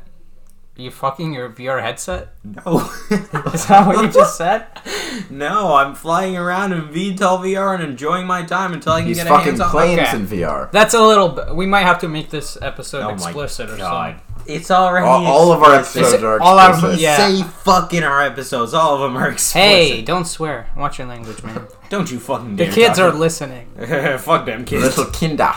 [0.76, 2.90] you fucking your vr headset No.
[3.52, 4.66] is that what you just said
[5.30, 9.16] no, I'm flying around in VTOL VR and enjoying my time until I can He's
[9.18, 9.70] get a fucking hands on.
[9.70, 10.16] planes Okay.
[10.16, 10.70] in VR.
[10.72, 13.78] that's a little bit we might have to make this episode Oh my explicit or
[13.78, 16.14] something It's already All, all of our explicit.
[16.14, 17.00] episodes are all our- explicit.
[17.00, 17.16] yeah.
[17.16, 18.74] Say fucking our episodes.
[18.74, 19.60] All of them are explicit.
[19.60, 23.66] hey don't swear watch your language man don't you fucking the kids talk are listening
[24.18, 24.84] Fuck them kids.
[24.84, 25.52] Little Kinder.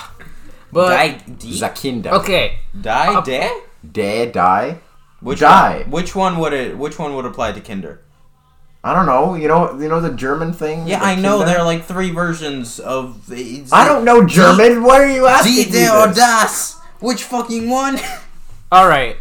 [0.72, 2.10] but Die, die, The Kinder.
[2.12, 3.62] okay die, Uh, de?
[3.92, 4.78] Dare die.
[5.22, 5.78] Which Die.
[5.82, 6.78] One, which one would it?
[6.78, 8.00] Which one would apply to Kinder?
[8.84, 9.36] I don't know.
[9.36, 9.78] You know.
[9.78, 10.88] You know the German thing.
[10.88, 11.44] Yeah, The I know.
[11.44, 13.28] There are like three versions of.
[13.28, 14.82] the- I don't know German.
[14.84, 15.90] What are you asking me Die this?
[15.92, 16.80] der das.
[17.02, 18.00] Which fucking one?
[18.72, 19.18] all right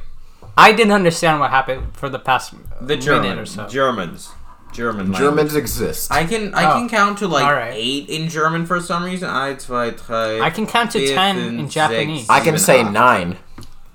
[0.57, 4.31] i didn't understand what happened for the past The minute German, or so Germans,
[4.73, 5.07] German.
[5.13, 5.19] language.
[5.19, 6.13] Germans exist.
[6.13, 6.75] I can I Oh.
[6.75, 7.75] can count to like Alright.
[7.75, 9.29] eight in German for some reason.
[9.29, 10.41] Eins, zwei, drei.
[10.41, 12.27] I can count to 10 fünf, in Japanese.
[12.27, 12.93] sechs, I can say acht.
[12.93, 13.37] nine.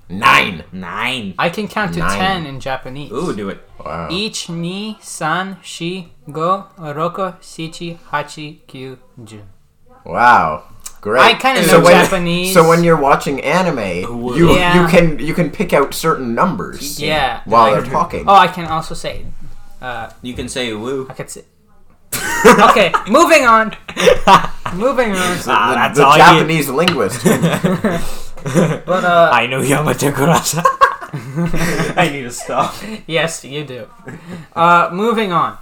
[0.09, 0.63] Nine.
[0.71, 1.33] Nine.
[1.39, 2.19] I can count to Nine.
[2.19, 3.11] 10 in Japanese.
[3.11, 3.59] Ooh, do it.
[3.83, 4.07] Wow.
[4.11, 9.47] Ich, ni, san, shi, go, roko, shichi, hachi, kyu, jun.
[10.05, 10.63] Wow.
[11.03, 11.21] Great.
[11.21, 12.53] I kinda know when, Japanese.
[12.53, 14.07] So when you're watching anime,
[14.39, 14.71] you Yeah.
[14.81, 17.41] you can you can pick out certain numbers Yeah.
[17.43, 18.23] while I- they're talking.
[18.25, 19.25] Oh, I can also say.
[19.81, 21.05] Uh, You can say woo.
[21.09, 21.43] I could say.
[22.69, 23.75] okay, moving on.
[24.85, 25.35] moving on.
[25.47, 27.19] Ah, the that's the all you- Japanese linguist.
[28.85, 30.63] But uh, I know Yamata Kurasa.
[31.97, 32.73] I need to stop.
[33.07, 33.87] yes, you do.
[34.55, 35.57] Uh, moving on.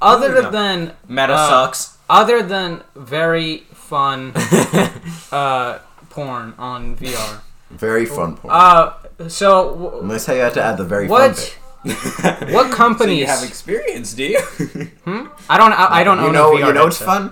[0.00, 0.52] Other Moving on.
[0.52, 0.76] than
[1.08, 1.96] Meta Uh, sucks.
[2.08, 3.64] other than very
[3.96, 4.32] fun
[5.32, 5.78] uh,
[6.10, 7.40] porn on VR.
[7.70, 8.52] very fun point.
[8.54, 8.92] Uh,
[9.28, 11.58] so w- Unless how you had to add the very fun what bit.
[12.56, 13.18] What So companies?
[13.20, 14.40] you have experience, do you?
[15.06, 15.26] Hmm?
[15.52, 15.72] I don't.
[15.82, 17.30] I, I don't You own know, a VR you know, it's headset.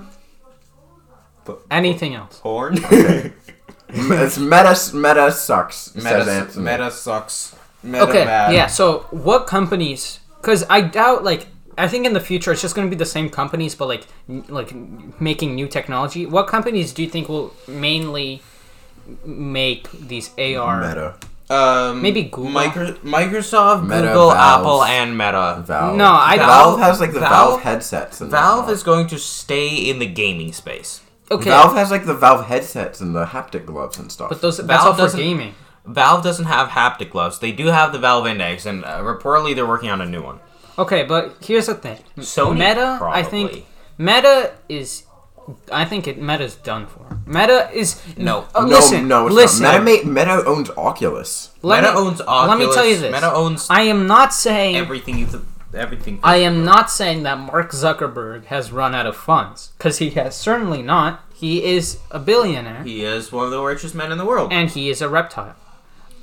[1.47, 1.57] fun.
[1.71, 2.39] Anything else?
[2.41, 2.75] Porn.
[3.89, 4.75] it's meta.
[4.95, 5.95] Meta sucks.
[5.95, 7.55] Meta, meta sucks.
[7.83, 8.53] Meta Okay, bad.
[8.55, 8.67] yeah.
[8.67, 10.21] So what companies?
[10.41, 11.47] Because I doubt like
[11.85, 14.05] I think in the future it's just going to be the same companies, but like
[14.49, 14.73] like
[15.21, 16.27] making new technology.
[16.27, 18.43] What companies do you think will mainly
[19.25, 20.81] make these AR?
[20.87, 21.17] Meta.
[21.49, 22.51] Um, Maybe Google?
[22.51, 24.61] Micro- Microsoft, Meta, Google, Valve.
[24.61, 25.65] Apple, and Meta.
[25.67, 25.97] Valve.
[25.97, 28.21] No, I- Valve has like the Valve, Valve- headsets.
[28.21, 31.01] And Valve is going to stay in the gaming space.
[31.29, 34.29] Okay, Valve has like the Valve headsets and the haptic gloves and stuff.
[34.29, 35.55] but those that's Valve all for doesn't- gaming.
[35.87, 37.39] Valve doesn't have haptic gloves.
[37.41, 40.39] They do have the Valve Index, and uh, reportedly they're working on a new one.
[40.81, 41.99] Okay, but here's the thing.
[42.19, 43.67] Sony, Meta, I think
[43.99, 45.05] Meta is.
[45.73, 47.19] I think it Meta's done for.
[47.27, 48.47] Meta is No.
[48.55, 49.63] Oh, no, listen, no, it's listen.
[49.65, 49.83] not.
[49.83, 51.51] Meta, ma- Meta owns Oculus.
[51.63, 52.49] Let Meta me- owns Oculus.
[52.49, 53.13] Let me tell you this.
[53.13, 55.19] Meta owns I am not saying everything.
[55.19, 55.43] You th-
[55.75, 56.21] everything.
[56.23, 60.37] I am not saying that Mark Zuckerberg has run out of funds because he has
[60.37, 61.21] certainly not.
[61.35, 64.53] He is a billionaire He is one of the richest men in the world.
[64.53, 65.57] and he is a reptile.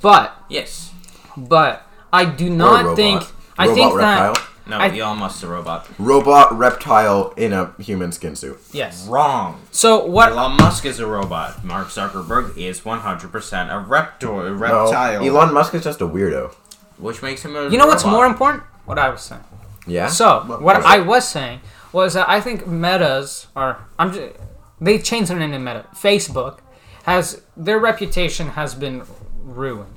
[0.00, 0.92] But yes.
[1.36, 2.96] but I do Or a not robot.
[2.96, 3.22] think
[3.58, 4.32] I robot think reptile.
[4.34, 5.86] that No, I- Elon Musk's a robot.
[5.98, 8.58] robot reptile in a human skin suit.
[8.72, 9.06] yes.
[9.08, 9.60] Wrong.
[9.70, 11.64] So what Elon Musk is a robot.
[11.64, 15.24] Mark Zuckerberg is 100% a reptor, a No, reptile.
[15.26, 16.52] Elon Musk is just a weirdo.
[16.98, 18.62] which makes him a you know what's more important?
[18.84, 19.42] What I was saying.
[19.86, 20.08] Yeah.
[20.08, 21.60] So What what was I was saying
[21.92, 24.34] was that I think Metas are I'm just,
[24.80, 25.86] they changed their name to Meta.
[25.94, 26.58] Facebook
[27.04, 29.02] has their reputation has been
[29.42, 29.96] ruined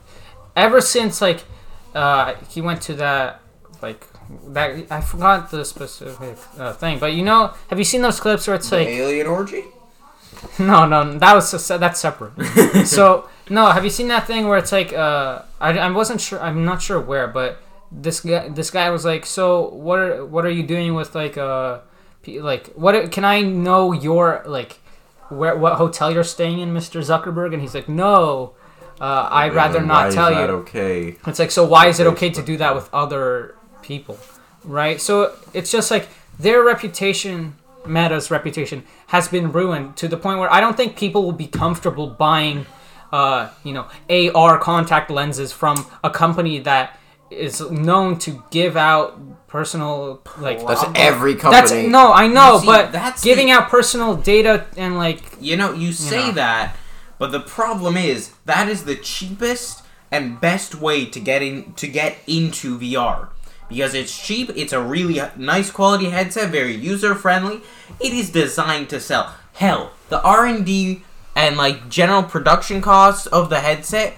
[0.56, 1.43] ever since like
[1.93, 3.40] uh, he went to that
[3.82, 4.08] like
[4.48, 8.48] that I forgot the specific uh, thing, but you know, have you seen those clips
[8.48, 9.63] where it's like Alien orgy.
[10.60, 12.34] no, no, that was se- that's separate.
[12.88, 16.41] so no, have you seen that thing where it's like uh, I, I wasn't sure,
[16.41, 20.46] I'm not sure where, but this guy this guy was like, so what are what
[20.46, 21.80] are you doing with like uh,
[22.28, 24.80] like what can I know your like
[25.30, 27.02] where what hotel you're staying in, Mr.
[27.02, 27.54] Zuckerberg?
[27.54, 28.54] And he's like, no.
[29.00, 30.38] Uh, I'd rather not tell you.
[30.62, 31.15] Okay.
[31.26, 34.17] It's like, so why is it okay to do that with other people,
[34.63, 35.00] right?
[35.02, 36.08] So it's just like
[36.39, 41.24] their reputation, Meta's reputation, has been ruined to the point where I don't think people
[41.24, 42.65] will be comfortable buying,
[43.12, 46.98] uh, you know, AR contact lenses from a company that
[47.30, 50.65] is known to give out personal like.
[50.67, 51.62] That's Um, every company.
[51.62, 55.56] That's no, I know, see, but that's giving the- out personal data and like You
[55.58, 56.32] know, you say know.
[56.34, 56.76] that,
[57.17, 61.88] but the problem is that is the cheapest and best way to get in to
[61.88, 63.30] get into VR
[63.71, 64.51] because it's cheap.
[64.55, 67.62] It's a really nice quality headset, very user friendly.
[67.99, 69.34] It is designed to sell.
[69.53, 71.03] Hell, the R and D
[71.36, 74.15] and like general production costs of the headset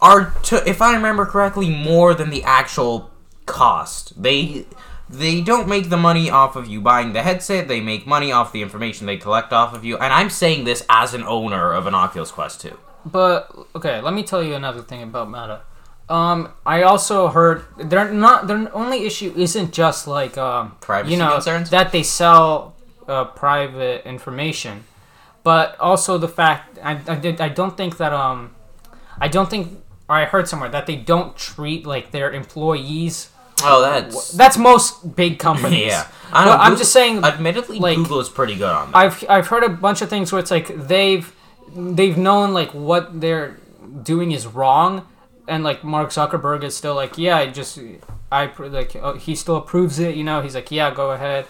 [0.00, 3.10] are, to, if I remember correctly, more than the actual
[3.46, 4.20] cost.
[4.20, 4.66] They
[5.08, 7.68] they don't make the money off of you buying the headset.
[7.68, 9.98] They make money off the information they collect off of you.
[9.98, 12.78] And I'm saying this as an owner of an Oculus Quest 2.
[13.04, 15.60] But okay, let me tell you another thing about Meta.
[16.08, 21.18] Um, I also heard they're not their only issue isn't just like um, Privacy you
[21.18, 21.70] know concerns?
[21.70, 22.74] that they sell
[23.08, 24.84] uh, private information,
[25.42, 28.54] but also the fact I, I did I don't think that um
[29.18, 33.30] I don't think or I heard somewhere that they don't treat like their employees.
[33.62, 35.86] Oh, that's That's most big companies.
[35.92, 36.06] yeah.
[36.32, 38.96] I'm just saying, Admittedly, like- Google is pretty good on that.
[38.98, 41.32] I've I've heard a bunch of things where it's like they've
[41.74, 43.56] they've known like what they're
[44.02, 45.06] doing is wrong,
[45.48, 47.78] and like Mark Zuckerberg is still like, yeah, I just
[48.32, 50.14] I like uh, he still approves it.
[50.16, 51.46] You know, he's like, yeah, go ahead.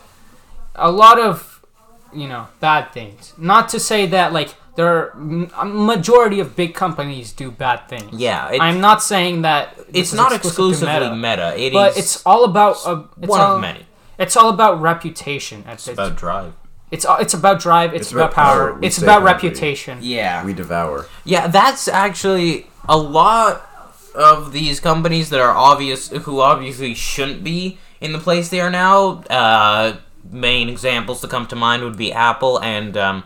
[0.74, 1.64] A lot of
[2.12, 3.32] you know bad things.
[3.38, 7.88] Not to say that like there are m- a majority of big companies do bad
[7.88, 8.10] things.
[8.20, 11.54] yeah, it, I'm not saying that this it's is not exclusive exclusively meta.
[11.56, 13.86] It is but it's all about uh, it's one all, of many.
[14.18, 15.64] It's all about reputation.
[15.66, 16.52] At It's this about drive.
[16.90, 17.94] it's it's about drive.
[17.94, 18.72] It's, It's about, about power.
[18.72, 18.78] power.
[18.84, 19.32] It's about hungry.
[19.32, 19.98] reputation.
[20.02, 20.44] Yeah.
[20.44, 21.06] We devour.
[21.24, 23.68] Yeah, that's actually a lot
[24.14, 28.70] of these companies that are obvious, who obviously shouldn't be in the place they are
[28.70, 29.22] now.
[29.30, 29.96] Uh,
[30.30, 33.24] main examples to come to mind would be Apple and um,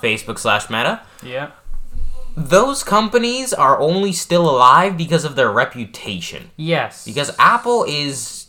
[0.00, 1.00] Facebook slash Meta.
[1.22, 1.50] Yeah.
[2.36, 6.50] Those companies are only still alive because of their reputation.
[6.56, 7.04] Yes.
[7.04, 8.46] Because Apple is.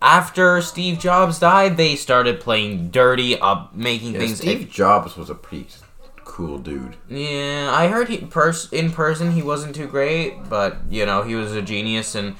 [0.00, 4.38] After Steve Jobs died, they started playing dirty, up making Yeah, things.
[4.38, 5.66] Steve Jobs was a pretty
[6.38, 6.94] cool dude.
[7.08, 11.34] Yeah, I heard he pers- in person he wasn't too great, but you know he
[11.34, 12.36] was a genius, and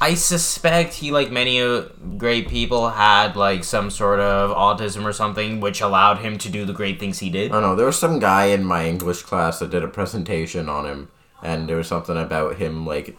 [0.00, 1.82] I suspect he, like many uh,
[2.16, 6.64] great people, had like some sort of autism or something, which allowed him to do
[6.64, 7.52] the great things he did.
[7.52, 7.76] I don't know.
[7.76, 11.08] There was some guy in my English class that did a presentation on him,
[11.40, 13.16] and there was something about him like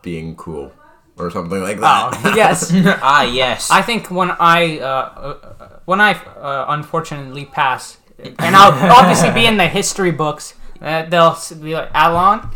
[0.00, 0.70] being cool.
[1.16, 2.14] or something like that.
[2.24, 2.70] Oh yes.
[3.02, 3.68] ah, yes.
[3.68, 7.98] I think when I uh, uh, when I uh, unfortunately pass,
[8.38, 12.50] and I'll obviously be in the history books, uh, they'll be like, "Alon,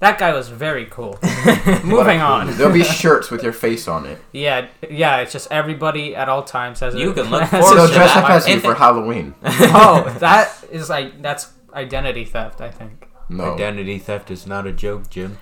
[0.00, 1.18] that guy was very cool."
[1.84, 2.56] Moving on.
[2.56, 4.18] There'll be shirts with your face on it.
[4.32, 5.18] Yeah, yeah.
[5.18, 6.94] It's just everybody at all times has.
[6.94, 8.24] You a, can look has forward a They'll to dress that.
[8.24, 9.34] up as you for Halloween.
[9.44, 12.60] oh, that is like that's identity theft.
[12.60, 13.08] I think.
[13.28, 13.54] No.
[13.54, 15.38] Identity theft is not a joke, Jim.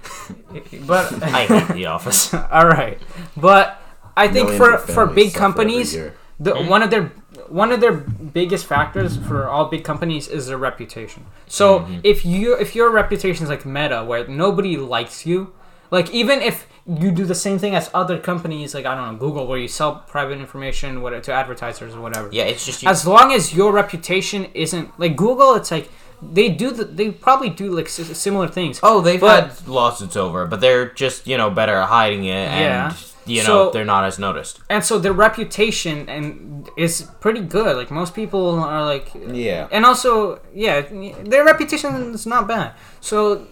[0.87, 2.33] But I hate The Office.
[2.33, 2.99] all right,
[3.37, 3.79] but
[4.16, 6.16] I think Millions for for big companies, every year.
[6.41, 7.12] the, one of their
[7.49, 11.26] one of their biggest factors for all big companies is their reputation.
[11.47, 12.01] So mm-hmm.
[12.03, 15.53] if you if your reputation is like Meta, where nobody likes you,
[15.90, 19.18] like even if you do the same thing as other companies, like I don't know
[19.18, 22.28] Google, where you sell private information to advertisers or whatever.
[22.32, 22.88] Yeah, it's just you.
[22.88, 25.90] As long as your reputation isn't like Google, it's like
[26.22, 28.80] they do the, they probably do like similar things.
[28.82, 32.49] oh, they've but- had lawsuits over, but they're just you know better at hiding it,
[32.49, 32.95] and
[33.27, 33.43] Yeah.
[33.43, 34.61] you know So- they're not as noticed.
[34.70, 37.77] and so their reputation and is pretty good.
[37.77, 39.68] Like most people are like, Yeah.
[39.70, 40.83] and also yeah,
[41.25, 42.72] their reputation is not bad.
[43.01, 43.47] So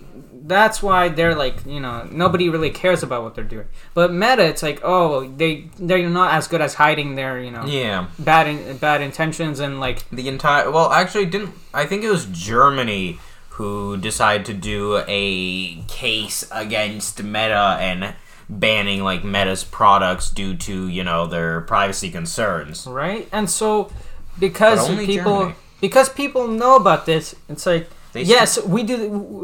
[0.44, 3.66] that's why they're like you know nobody really cares about what they're doing.
[3.94, 7.64] But Meta, it's like oh they they're not as good as hiding their you know
[7.64, 8.06] Yeah.
[8.18, 12.24] bad in, bad intentions and like The entire well, actually, didn't I think it was
[12.26, 13.18] Germany
[13.56, 18.14] who decided to do a case against Meta and
[18.60, 22.86] banning like Meta's products due to you know their privacy concerns.
[22.86, 23.90] right and so
[24.38, 25.56] because people Germany.
[25.80, 28.96] because people know about this, it's like They yes, we do.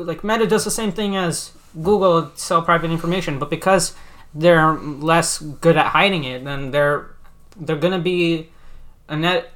[0.05, 3.95] Like Meta does the same thing as Google sell private information, but because
[4.35, 7.09] they're less good at hiding it, then they're
[7.57, 8.49] they're gonna be
[9.09, 9.53] a net.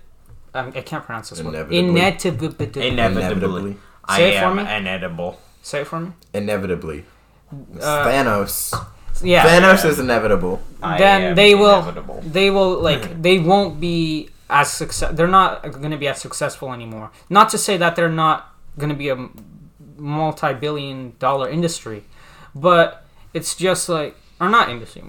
[0.54, 1.54] Um, I can't pronounce this word.
[1.54, 1.78] Inevitably.
[1.88, 2.88] Inevitably.
[2.88, 3.76] Inevitably, Inevitably.
[4.04, 4.62] I Say it for am me.
[4.76, 5.30] inedible.
[5.62, 6.10] Say it for me.
[6.34, 7.04] Inevitably.
[7.52, 8.72] Uh, Thanos.
[9.22, 9.44] Yeah.
[9.46, 10.62] Thanos is inevitable.
[10.82, 11.80] I then am they will.
[11.80, 12.22] inevitable.
[12.24, 13.22] They will like.
[13.26, 15.14] they won't be as success.
[15.14, 17.10] They're not gonna be as successful anymore.
[17.28, 19.28] Not to say that they're not gonna be a
[19.96, 22.04] multi-billion dollar industry,
[22.54, 23.04] but
[23.34, 25.02] it's just like or not industry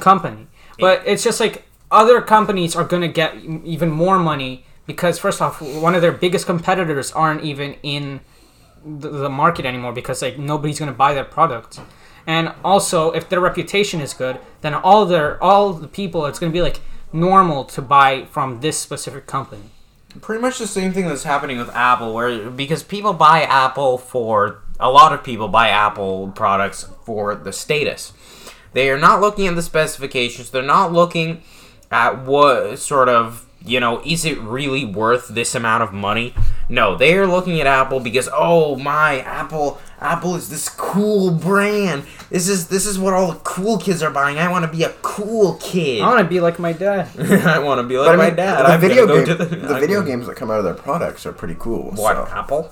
[0.00, 0.46] company,
[0.78, 3.34] but it's just like other companies are gonna get
[3.64, 8.20] even more money because first off, one of their biggest competitors aren't even in
[8.84, 11.80] the, the market anymore because like nobody's gonna buy their product.
[12.28, 16.52] And also, if their reputation is good, then all their all the people, it's gonna
[16.52, 19.62] be like normal to buy from this specific company.
[20.20, 24.62] pretty much the same thing that's happening with Apple, where because people buy Apple for
[24.78, 28.12] a lot of people buy Apple products for the status.
[28.74, 30.50] They are not looking at the specifications.
[30.50, 31.42] They're not looking
[31.90, 36.34] at what sort of you know is it really worth this amount of money.
[36.68, 42.04] No, they are looking at Apple because oh my Apple Apple is this cool brand.
[42.30, 44.38] This is this is what all the cool kids are buying.
[44.38, 46.02] I want to be a cool kid.
[46.02, 47.08] I want to be like my dad.
[47.46, 48.60] I want to be like But I my mean, dad.
[48.66, 50.74] the I'm video game, go to the, I'm video games that come out of their
[50.74, 51.90] products are pretty cool.
[51.92, 52.70] What so- Apple?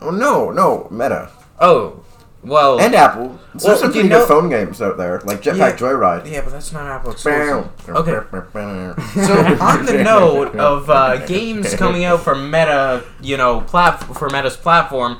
[0.00, 2.04] Oh no, no, Meta Oh,
[2.44, 2.78] well.
[2.80, 3.36] and Apple.
[3.56, 5.76] So Well, there's some you pretty know- good phone games out there, like Jetpack Yeah.
[5.76, 6.30] Joyride.
[6.30, 7.68] yeah, but that's not Apple exclusive.
[7.88, 8.12] Okay.
[9.26, 14.30] So on the note of uh, games coming out for Meta, you know, plat- for
[14.30, 15.18] Meta's platform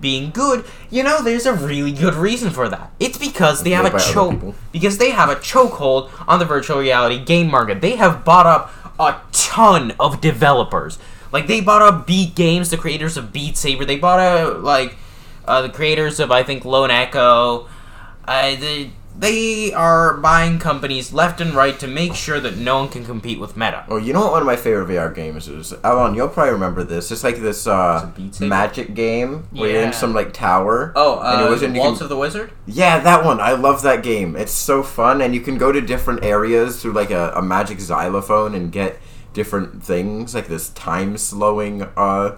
[0.00, 2.92] being good, you know, there's a really good reason for that.
[3.00, 7.22] It's because they have a choke because they have a chokehold on the virtual reality
[7.22, 7.80] game market.
[7.80, 10.98] They have bought up a ton of developers.
[11.32, 13.84] Like they bought up Beat Games, the creators of Beat Saber.
[13.84, 14.96] They bought out like
[15.46, 17.68] uh, the creators of I think Lone Echo.
[18.26, 22.88] Uh, they, they are buying companies left and right to make sure that no one
[22.88, 23.84] can compete with Meta.
[23.88, 25.72] Oh, you know what one of my favorite VR games is?
[25.82, 27.10] Alan, you'll probably remember this.
[27.10, 28.48] It's like this uh, Beat Saber?
[28.48, 30.92] magic game where you're in some like tower.
[30.96, 32.52] Oh, and uh, it was in- Waltz can- of the Wizard.
[32.66, 33.40] Yeah, that one.
[33.40, 34.36] I love that game.
[34.36, 37.80] It's so fun, and you can go to different areas through like a, a magic
[37.80, 38.98] xylophone and get
[39.32, 42.36] different things, like this time slowing, uh,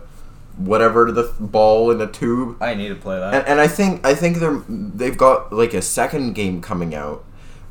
[0.59, 2.56] whatever the ball in a tube.
[2.62, 3.32] I need to play that.
[3.34, 7.24] And, and I think I think they're they've got like a second game coming out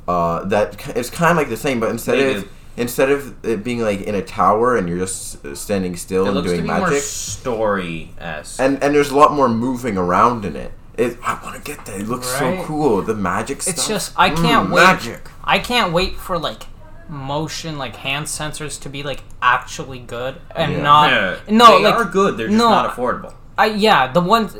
[0.07, 2.49] uh, that it's kind of like the same, but instead They of do.
[2.77, 6.27] instead of it being like in a tower and you're just uh, standing still it
[6.27, 8.59] and looks to doing be magic, story esque.
[8.59, 10.71] and and there's a lot more moving around in it.
[10.97, 11.99] It, I want to get that.
[12.01, 12.59] It looks Right.
[12.59, 13.01] so cool.
[13.03, 13.75] The magic stuff.
[13.75, 14.81] It's just I can't Mm, wait.
[14.83, 15.29] Magic.
[15.43, 16.63] I can't wait for like
[17.09, 20.81] motion like hand sensors to be like actually good and Yeah.
[20.81, 22.37] not no they like are good.
[22.37, 23.33] They're just no, not affordable.
[23.57, 24.55] I yeah the ones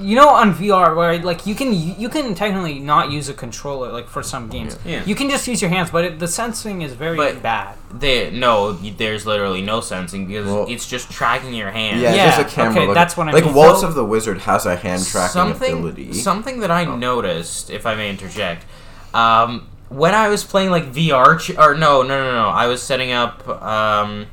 [0.00, 3.90] you know on VR where like you can you can technically not use a controller
[3.90, 5.02] like for some games Yeah.
[5.04, 8.30] you can just use your hands but it, the sensing is very But- bad They
[8.30, 12.00] no, there's literally no sensing because Well- it's just tracking your hand.
[12.00, 12.72] Yeah, Yeah, just a camera.
[12.72, 13.54] okay, look- that's what I like mean.
[13.54, 16.12] Waltz So- of the Wizard has a hand tracking something ability.
[16.12, 16.94] something that I Oh.
[16.96, 18.66] noticed, if I may interject,
[19.14, 22.48] um, when I was playing like VR ch- or no no no no.
[22.48, 24.26] I was setting up um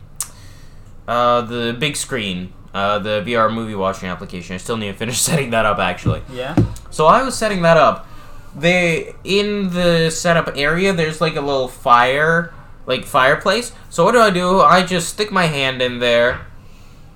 [1.08, 4.54] uh the big screen uh the VR movie watching application.
[4.56, 6.22] I still need to finish setting that up actually.
[6.32, 6.56] Yeah.
[6.90, 8.08] so I was setting that up.
[8.56, 12.54] They in the setup area there's like a little fire
[12.86, 13.72] like fireplace.
[13.90, 14.62] So what do I do?
[14.62, 16.46] I just stick my hand in there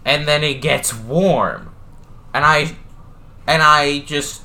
[0.05, 1.73] and then it gets warm.
[2.33, 2.75] And I
[3.47, 4.43] and I just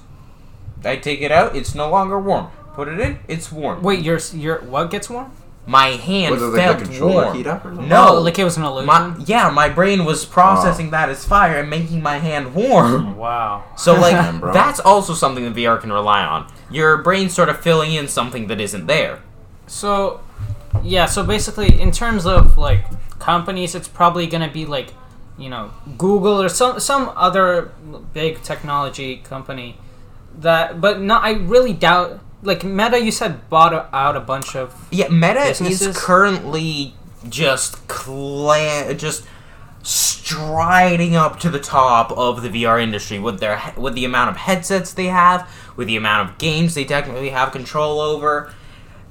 [0.84, 1.54] I take it out.
[1.56, 5.30] It's no longer warm put it in it's warm Wait, your your what gets warm?
[5.66, 7.36] my hand Was it felt the controller warm.
[7.36, 7.88] heat up or something?
[7.88, 8.86] No, Oh, like it was an illusion.
[8.86, 10.30] my, yeah, my brain was ah.
[10.30, 13.16] processing that as fire and making my hand warm.
[13.24, 13.64] wow.
[13.76, 14.52] So like Damn, bro.
[14.52, 16.52] that's also something that VR can rely on.
[16.70, 19.22] Your brain sort of filling in something that isn't there.
[19.66, 20.20] So,
[20.82, 21.06] yeah.
[21.06, 22.84] So basically, in terms of like
[23.18, 24.90] companies, it's probably gonna be like,
[25.38, 27.72] you know, Google or some some other
[28.12, 29.78] big technology company.
[30.36, 32.20] That, but no, I really doubt.
[32.44, 34.74] Like Meta, you said bought out a bunch of.
[34.90, 35.88] Yeah, Meta Businesses?
[35.88, 36.94] is currently
[37.28, 39.24] just cla- just
[39.82, 44.36] striding up to the top of the VR industry with their with the amount of
[44.36, 48.52] headsets they have, with the amount of games they technically have control over.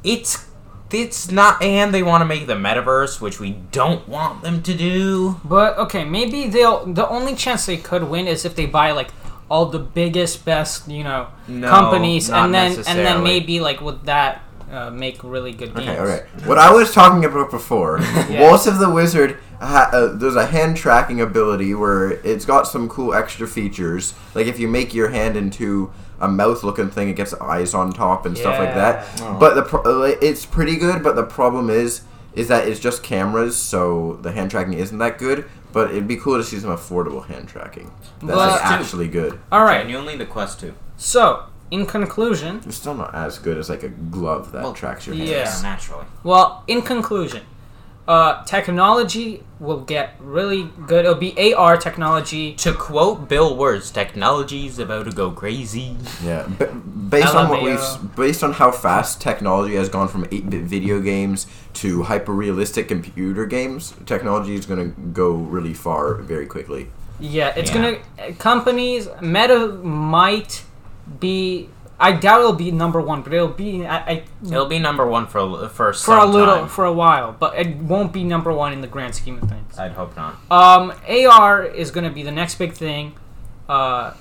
[0.03, 0.47] It's
[0.91, 4.73] it's not and they want to make the metaverse, which we don't want them to
[4.75, 5.39] do.
[5.43, 6.86] But okay, maybe they'll.
[6.86, 9.09] The only chance they could win is if they buy like
[9.49, 14.05] all the biggest, best, you know, No, companies, and then and then maybe like with
[14.05, 14.41] that
[14.71, 15.87] uh, make really good games.
[15.89, 16.25] Okay, okay.
[16.47, 18.53] What I was talking about before, Yeah.
[18.53, 23.13] Of the Wizard, ha- uh, there's a hand tracking ability where it's got some cool
[23.13, 24.13] extra features.
[24.33, 28.25] Like if you make your hand into a mouth-looking thing, it gets eyes on top
[28.25, 29.05] and stuff like that.
[29.21, 29.37] Oh.
[29.39, 31.03] But the pro- it's pretty good.
[31.03, 32.01] But the problem is,
[32.33, 35.45] is that it's just cameras, so the hand tracking isn't that good.
[35.74, 37.91] But it'd be cool to see some affordable hand tracking.
[38.21, 38.74] That's Well, like, Quest two.
[38.80, 39.39] actually good.
[39.51, 39.82] All right.
[39.82, 40.74] Genuinely, the Quest Two.
[40.97, 45.07] So, in conclusion, It's still not as good as like a glove that Well, tracks
[45.07, 45.30] your hands.
[45.30, 45.59] yeah.
[45.63, 46.05] naturally.
[46.24, 47.41] well, in conclusion,
[48.08, 51.06] uh, technology will get really good.
[51.06, 52.54] It'll be AR technology.
[52.56, 55.95] To quote Bill Wurtz, technology's about to go crazy.
[56.24, 56.66] Yeah, b-
[57.10, 61.47] based on what we've, based on how fast technology has gone from 8-bit video games
[61.76, 66.89] to hyper-realistic computer games, technology is going to go really far very quickly.
[67.20, 67.76] Yeah, it's Yeah.
[68.18, 69.08] gonna uh, companies.
[69.22, 70.64] Meta might
[71.20, 71.70] be.
[72.08, 73.86] I doubt it'll be number one, but it'll be.
[73.86, 76.68] I, I It'll be number one for a- for for a little time.
[76.68, 79.80] for a while, but it won't be number one in the grand scheme of things.
[79.80, 80.36] I'd hope not.
[80.51, 83.14] Um, AR is going to be the next big thing.
[83.70, 84.14] Uh,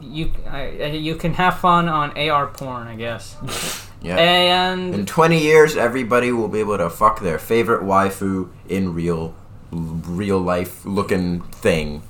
[0.00, 0.68] you I,
[1.08, 3.36] you can have fun on AR porn, I guess.
[4.00, 4.16] Yeah.
[4.16, 9.34] And In 20 years, everybody will be able to fuck their favorite waifu in real,
[9.72, 12.02] real life looking thing.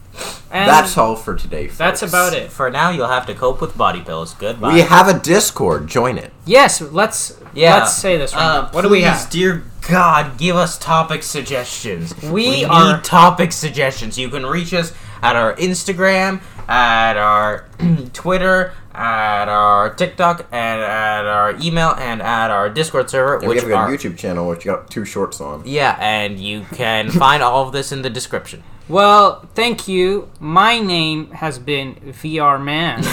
[0.51, 1.67] And That's all for today.
[1.67, 1.79] Folks.
[1.79, 2.51] that's about it.
[2.51, 4.35] For now, you'll have to cope with body pills.
[4.35, 4.75] Goodbye.
[4.75, 5.87] We have a Discord.
[5.87, 6.33] Join it.
[6.45, 7.75] Yes, let's Yeah.
[7.79, 8.35] let's say this.
[8.35, 8.69] Right Uh, now.
[8.73, 9.29] What do we have?
[9.31, 12.15] Dear God, give us topic suggestions.
[12.23, 14.19] We need are- topic suggestions.
[14.19, 14.93] You can reach us
[15.23, 17.67] at our Instagram, at our
[18.13, 23.55] Twitter, at our TikTok, and at our email, and at our Discord server, And we
[23.55, 25.63] which have a YouTube channel which got two shorts on.
[25.65, 28.63] yeah, and you can find all of this in the description.
[28.89, 30.31] Well, thank you.
[30.41, 33.05] My name has been VR Man,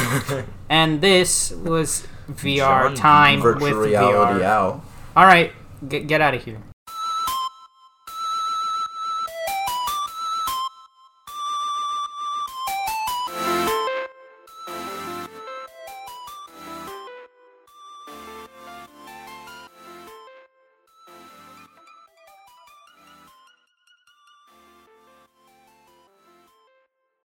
[0.69, 2.55] and this was VR
[2.87, 4.45] John time Virtual with reality VR.
[4.45, 4.83] owl.
[5.15, 5.51] All right,
[5.87, 6.59] get, get out of here.